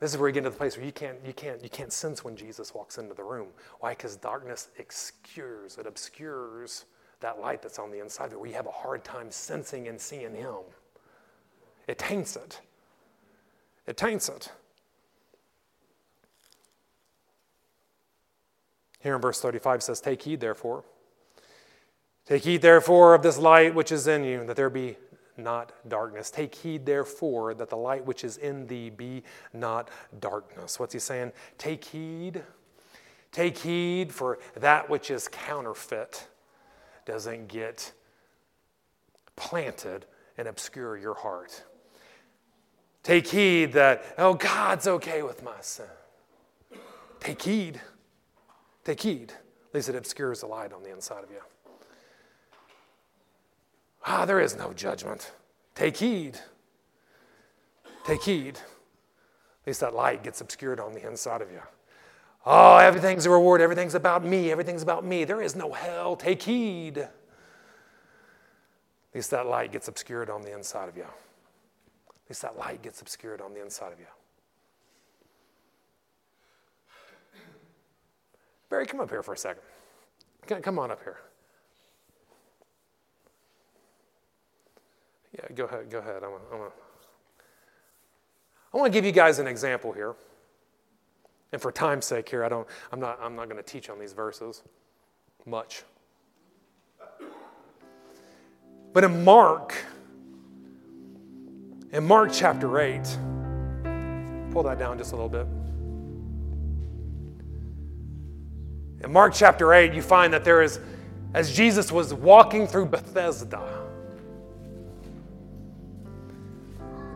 [0.00, 1.92] This is where you get to the place where you can't, you can't, you can't
[1.92, 3.48] sense when Jesus walks into the room.
[3.80, 3.90] Why?
[3.90, 6.86] Because darkness obscures, it obscures
[7.20, 9.88] that light that's on the inside of it, where you have a hard time sensing
[9.88, 10.54] and seeing Him.
[11.86, 12.60] It taints it.
[13.86, 14.50] It taints it.
[19.00, 20.84] Here in verse 35 says, Take heed, therefore.
[22.26, 24.96] Take heed, therefore, of this light which is in you, that there be
[25.42, 26.30] not darkness.
[26.30, 29.22] Take heed, therefore, that the light which is in thee be
[29.52, 29.88] not
[30.20, 30.78] darkness.
[30.78, 31.32] What's he saying?
[31.58, 32.42] Take heed.
[33.32, 36.26] Take heed for that which is counterfeit
[37.06, 37.92] doesn't get
[39.36, 41.64] planted and obscure your heart.
[43.02, 45.86] Take heed that, oh, God's okay with my sin.
[47.18, 47.80] Take heed.
[48.84, 49.32] Take heed,
[49.72, 51.40] lest it obscures the light on the inside of you.
[54.04, 55.32] Ah, there is no judgment.
[55.74, 56.38] Take heed.
[58.04, 58.56] Take heed.
[58.56, 61.60] At least that light gets obscured on the inside of you.
[62.46, 63.60] Oh, everything's a reward.
[63.60, 64.50] Everything's about me.
[64.50, 65.24] Everything's about me.
[65.24, 66.16] There is no hell.
[66.16, 66.98] Take heed.
[66.98, 67.10] At
[69.14, 71.02] least that light gets obscured on the inside of you.
[71.02, 74.06] At least that light gets obscured on the inside of you.
[78.70, 79.62] Barry, come up here for a second.
[80.46, 81.18] Come on up here.
[85.32, 85.90] Yeah, go ahead.
[85.90, 86.22] Go ahead.
[86.24, 86.60] I'm
[88.72, 90.14] I want to give you guys an example here.
[91.52, 93.98] And for time's sake here, I don't, I'm not, I'm not going to teach on
[93.98, 94.62] these verses
[95.46, 95.82] much.
[98.92, 99.74] But in Mark,
[101.92, 103.00] in Mark chapter 8,
[104.52, 105.46] pull that down just a little bit.
[109.04, 110.78] In Mark chapter 8, you find that there is,
[111.34, 113.60] as Jesus was walking through Bethesda,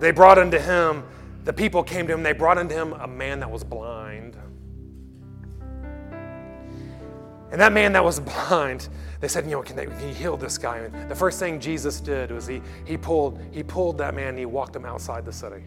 [0.01, 1.05] they brought unto him,
[1.45, 4.37] the people came to him, they brought unto him a man that was blind.
[7.51, 8.19] And that man that was
[8.49, 8.89] blind,
[9.21, 10.79] they said, you know, can, they, can you heal this guy?
[10.79, 14.39] And the first thing Jesus did was he, he, pulled, he pulled that man and
[14.39, 15.63] he walked him outside the city.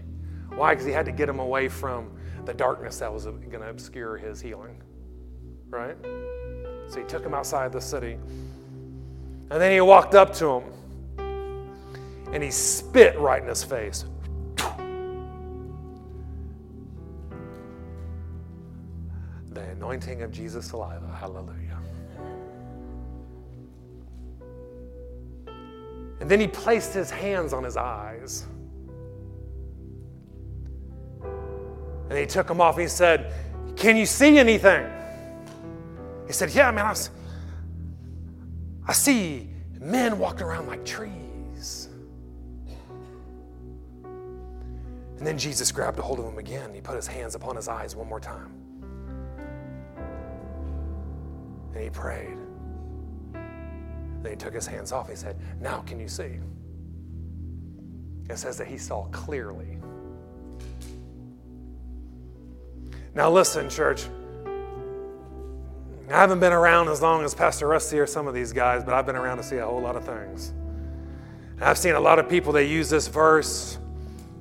[0.55, 0.73] Why?
[0.73, 2.11] Because he had to get him away from
[2.45, 4.81] the darkness that was going to obscure his healing.
[5.69, 5.95] Right?
[6.89, 8.17] So he took him outside the city.
[9.49, 10.63] And then he walked up to him
[12.33, 14.05] and he spit right in his face.
[19.87, 21.07] Anointing of Jesus' saliva.
[21.17, 21.79] Hallelujah.
[26.19, 28.45] And then he placed his hands on his eyes.
[32.09, 33.33] And he took them off and he said,
[33.77, 34.91] Can you see anything?
[36.25, 37.09] He said, Yeah, man, I, was,
[38.87, 41.87] I see men walking around like trees.
[44.03, 46.73] And then Jesus grabbed a hold of him again.
[46.73, 48.66] He put his hands upon his eyes one more time.
[51.73, 52.37] And he prayed.
[53.33, 55.09] Then he took his hands off.
[55.09, 56.39] He said, Now can you see?
[58.29, 59.77] It says that he saw clearly.
[63.15, 64.07] Now, listen, church.
[66.09, 68.93] I haven't been around as long as Pastor Rusty or some of these guys, but
[68.93, 70.53] I've been around to see a whole lot of things.
[71.59, 73.79] I've seen a lot of people, they use this verse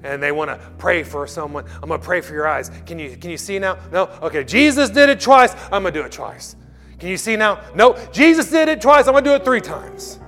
[0.03, 1.65] and they want to pray for someone.
[1.83, 2.71] I'm going to pray for your eyes.
[2.85, 3.79] Can you, can you see now?
[3.91, 4.11] No?
[4.23, 5.55] Okay, Jesus did it twice.
[5.73, 6.55] I'm going to do it twice.
[6.99, 7.61] Can you see now?
[7.75, 7.97] No.
[8.13, 9.07] Jesus did it twice.
[9.07, 10.19] I'm going to do it three times.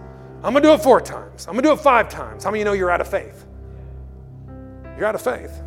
[0.42, 1.46] I'm going to do it four times.
[1.46, 2.44] I'm going to do it five times.
[2.44, 3.46] How many of you know you're out of faith?
[4.96, 5.62] You're out of faith.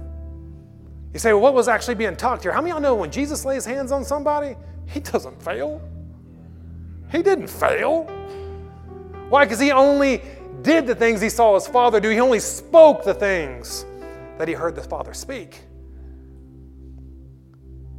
[1.13, 2.51] You say, well, what was actually being talked here?
[2.51, 4.55] How many of y'all know when Jesus lays hands on somebody,
[4.87, 5.81] he doesn't fail.
[7.11, 8.03] He didn't fail.
[9.29, 9.45] Why?
[9.45, 10.21] Because he only
[10.61, 12.09] did the things he saw his father do.
[12.09, 13.85] He only spoke the things
[14.37, 15.61] that he heard the father speak.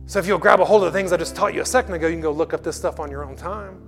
[0.07, 1.95] So if you'll grab a hold of the things I just taught you a second
[1.95, 3.81] ago, you can go look up this stuff on your own time.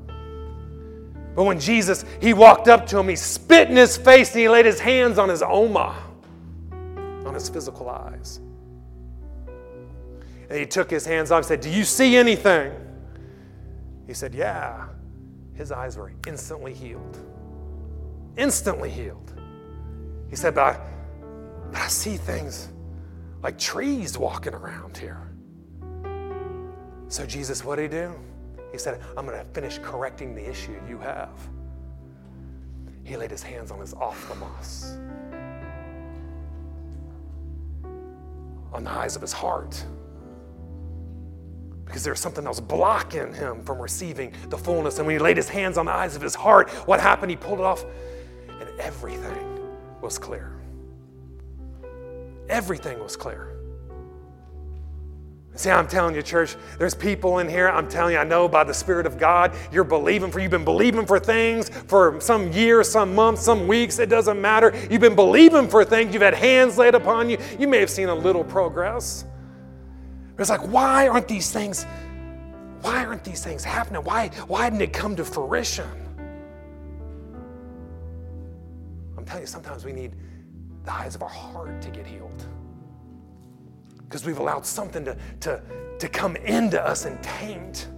[1.34, 4.48] But when Jesus, he walked up to him, he spit in his face and he
[4.48, 5.94] laid his hands on his omma,
[7.26, 8.40] on his physical eyes.
[10.48, 12.72] And he took his hands off and said, Do you see anything?
[14.06, 14.86] He said, Yeah.
[15.54, 17.18] His eyes were instantly healed.
[18.36, 19.32] Instantly healed.
[20.28, 20.80] He said, But I,
[21.72, 22.68] but I see things
[23.42, 25.23] like trees walking around here.
[27.14, 28.12] So, Jesus, what did he do?
[28.72, 31.30] He said, I'm going to finish correcting the issue you have.
[33.04, 34.98] He laid his hands on his ophthalmos,
[38.72, 39.80] on the eyes of his heart
[41.84, 44.98] because there was something else blocking him from receiving the fullness.
[44.98, 47.30] And when he laid his hands on the eyes of his heart, what happened?
[47.30, 47.84] He pulled it off,
[48.58, 49.60] and everything
[50.00, 50.50] was clear.
[52.48, 53.53] Everything was clear.
[55.56, 57.68] See, I'm telling you, church, there's people in here.
[57.68, 60.64] I'm telling you, I know by the Spirit of God, you're believing for, you've been
[60.64, 64.74] believing for things for some years, some months, some weeks, it doesn't matter.
[64.90, 67.38] You've been believing for things, you've had hands laid upon you.
[67.56, 69.26] You may have seen a little progress.
[70.36, 71.84] It's like, why aren't these things,
[72.80, 74.02] why aren't these things happening?
[74.02, 75.88] Why, why didn't it come to fruition?
[79.16, 80.16] I'm telling you, sometimes we need
[80.84, 82.44] the eyes of our heart to get healed.
[84.04, 85.62] Because we've allowed something to, to,
[85.98, 87.88] to come into us and taint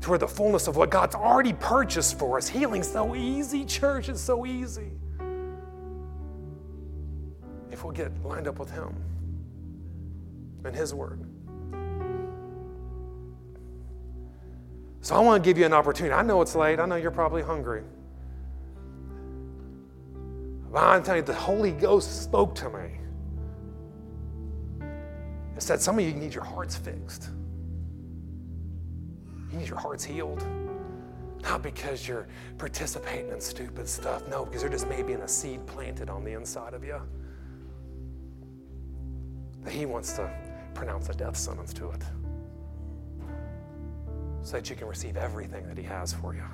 [0.00, 2.48] to where the fullness of what God's already purchased for us.
[2.48, 4.90] Healing's so easy, church, it's so easy.
[7.70, 8.94] If we'll get lined up with Him
[10.64, 11.20] and His Word.
[15.02, 16.14] So I want to give you an opportunity.
[16.14, 16.78] I know it's late.
[16.78, 17.82] I know you're probably hungry.
[20.70, 22.99] But I'm telling you, the Holy Ghost spoke to me.
[25.60, 27.28] It said, Some of you need your hearts fixed.
[29.52, 30.42] You need your hearts healed.
[31.42, 34.26] Not because you're participating in stupid stuff.
[34.26, 36.98] No, because there just may be a seed planted on the inside of you.
[39.60, 40.30] That He wants to
[40.72, 42.02] pronounce a death sentence to it
[44.40, 46.44] so that you can receive everything that He has for you.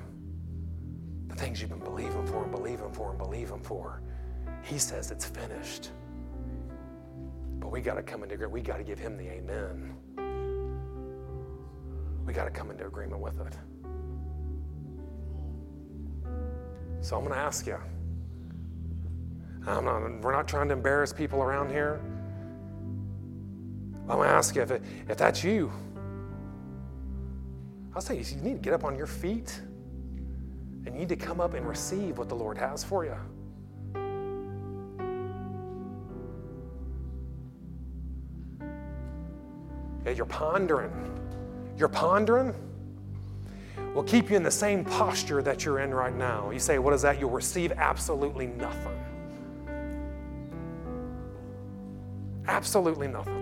[1.27, 4.01] The things you've been believing for and believing for and believing for.
[4.63, 5.91] He says it's finished.
[7.67, 8.53] But we got to come into agreement.
[8.53, 9.93] We got to give Him the amen.
[12.25, 13.57] We got to come into agreement with it.
[17.01, 17.77] So I'm going to ask you
[19.65, 21.99] not, we're not trying to embarrass people around here.
[24.03, 25.69] I'm going to ask you if, it, if that's you.
[27.93, 29.59] I'll say you need to get up on your feet
[30.85, 33.17] and you need to come up and receive what the Lord has for you.
[40.17, 40.91] You're pondering.
[41.77, 42.53] You're pondering
[43.97, 46.51] will keep you in the same posture that you're in right now.
[46.51, 47.19] You say, What is that?
[47.19, 48.99] You'll receive absolutely nothing.
[52.47, 53.33] Absolutely nothing.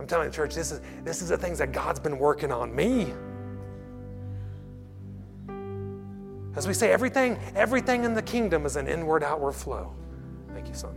[0.00, 2.74] I'm telling the church, this is, this is the things that God's been working on
[2.74, 3.12] me.
[6.56, 9.94] As we say, everything, everything in the kingdom is an inward outward flow.
[10.54, 10.96] Thank you, son.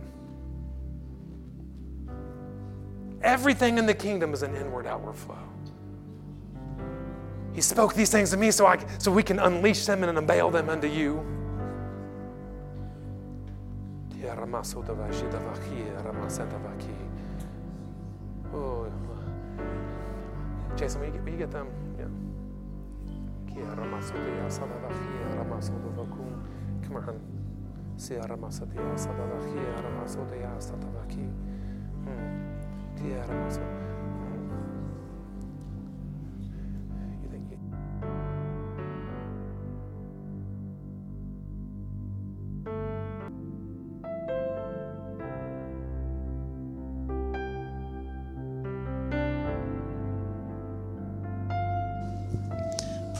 [3.24, 5.38] Everything in the kingdom is an inward outward flow.
[7.54, 10.50] He spoke these things to me so, I, so we can unleash them and unveil
[10.50, 11.24] them unto you.
[18.52, 18.92] Oh,
[20.76, 21.68] Jason, will you get, will you get them?
[21.98, 22.04] Yeah.
[26.86, 27.14] Come on.
[32.04, 32.53] Hmm.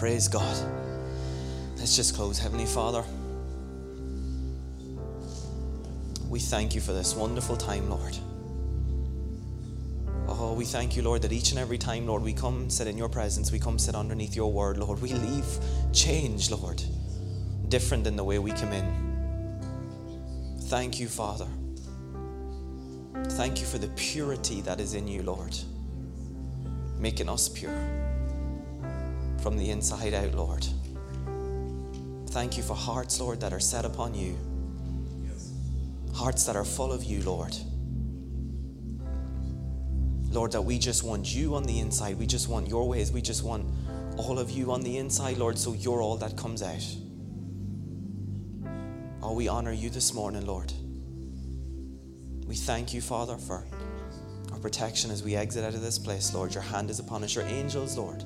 [0.04, 0.56] Praise God.
[1.78, 2.38] Let's just close.
[2.38, 3.02] Heavenly Father,
[6.28, 8.14] we thank you for this wonderful time, Lord.
[10.54, 13.08] We thank you, Lord, that each and every time, Lord, we come sit in your
[13.08, 15.02] presence, we come sit underneath your word, Lord.
[15.02, 15.46] We leave
[15.92, 16.82] changed, Lord,
[17.68, 20.56] different than the way we come in.
[20.68, 21.48] Thank you, Father.
[23.30, 25.56] Thank you for the purity that is in you, Lord,
[26.98, 27.76] making us pure
[29.42, 30.64] from the inside out, Lord.
[32.28, 34.38] Thank you for hearts, Lord, that are set upon you,
[36.14, 37.56] hearts that are full of you, Lord.
[40.34, 42.18] Lord, that we just want you on the inside.
[42.18, 43.12] We just want your ways.
[43.12, 43.66] We just want
[44.16, 46.84] all of you on the inside, Lord, so you're all that comes out.
[49.22, 50.72] Oh, we honor you this morning, Lord.
[52.48, 53.64] We thank you, Father, for
[54.52, 56.52] our protection as we exit out of this place, Lord.
[56.52, 57.36] Your hand is upon us.
[57.36, 58.24] Your angels, Lord,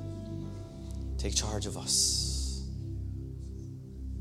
[1.19, 2.65] take charge of us.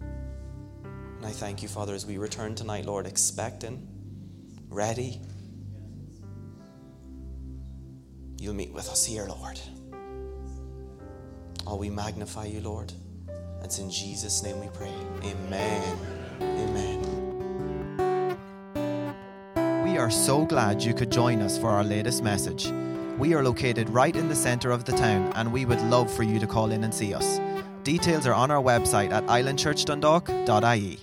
[0.02, 3.88] And I thank you, Father, as we return tonight, Lord, expecting,
[4.70, 5.22] ready
[8.38, 9.60] you'll meet with us here, Lord.
[11.66, 12.94] Oh, we magnify you, Lord.
[13.64, 14.94] It's in Jesus' name we pray.
[15.24, 15.98] Amen.
[16.42, 17.18] Amen.
[19.84, 22.72] We are so glad you could join us for our latest message.
[23.18, 26.24] We are located right in the centre of the town and we would love for
[26.24, 27.40] you to call in and see us.
[27.84, 31.00] Details are on our website at islandchurchdundalk.ie.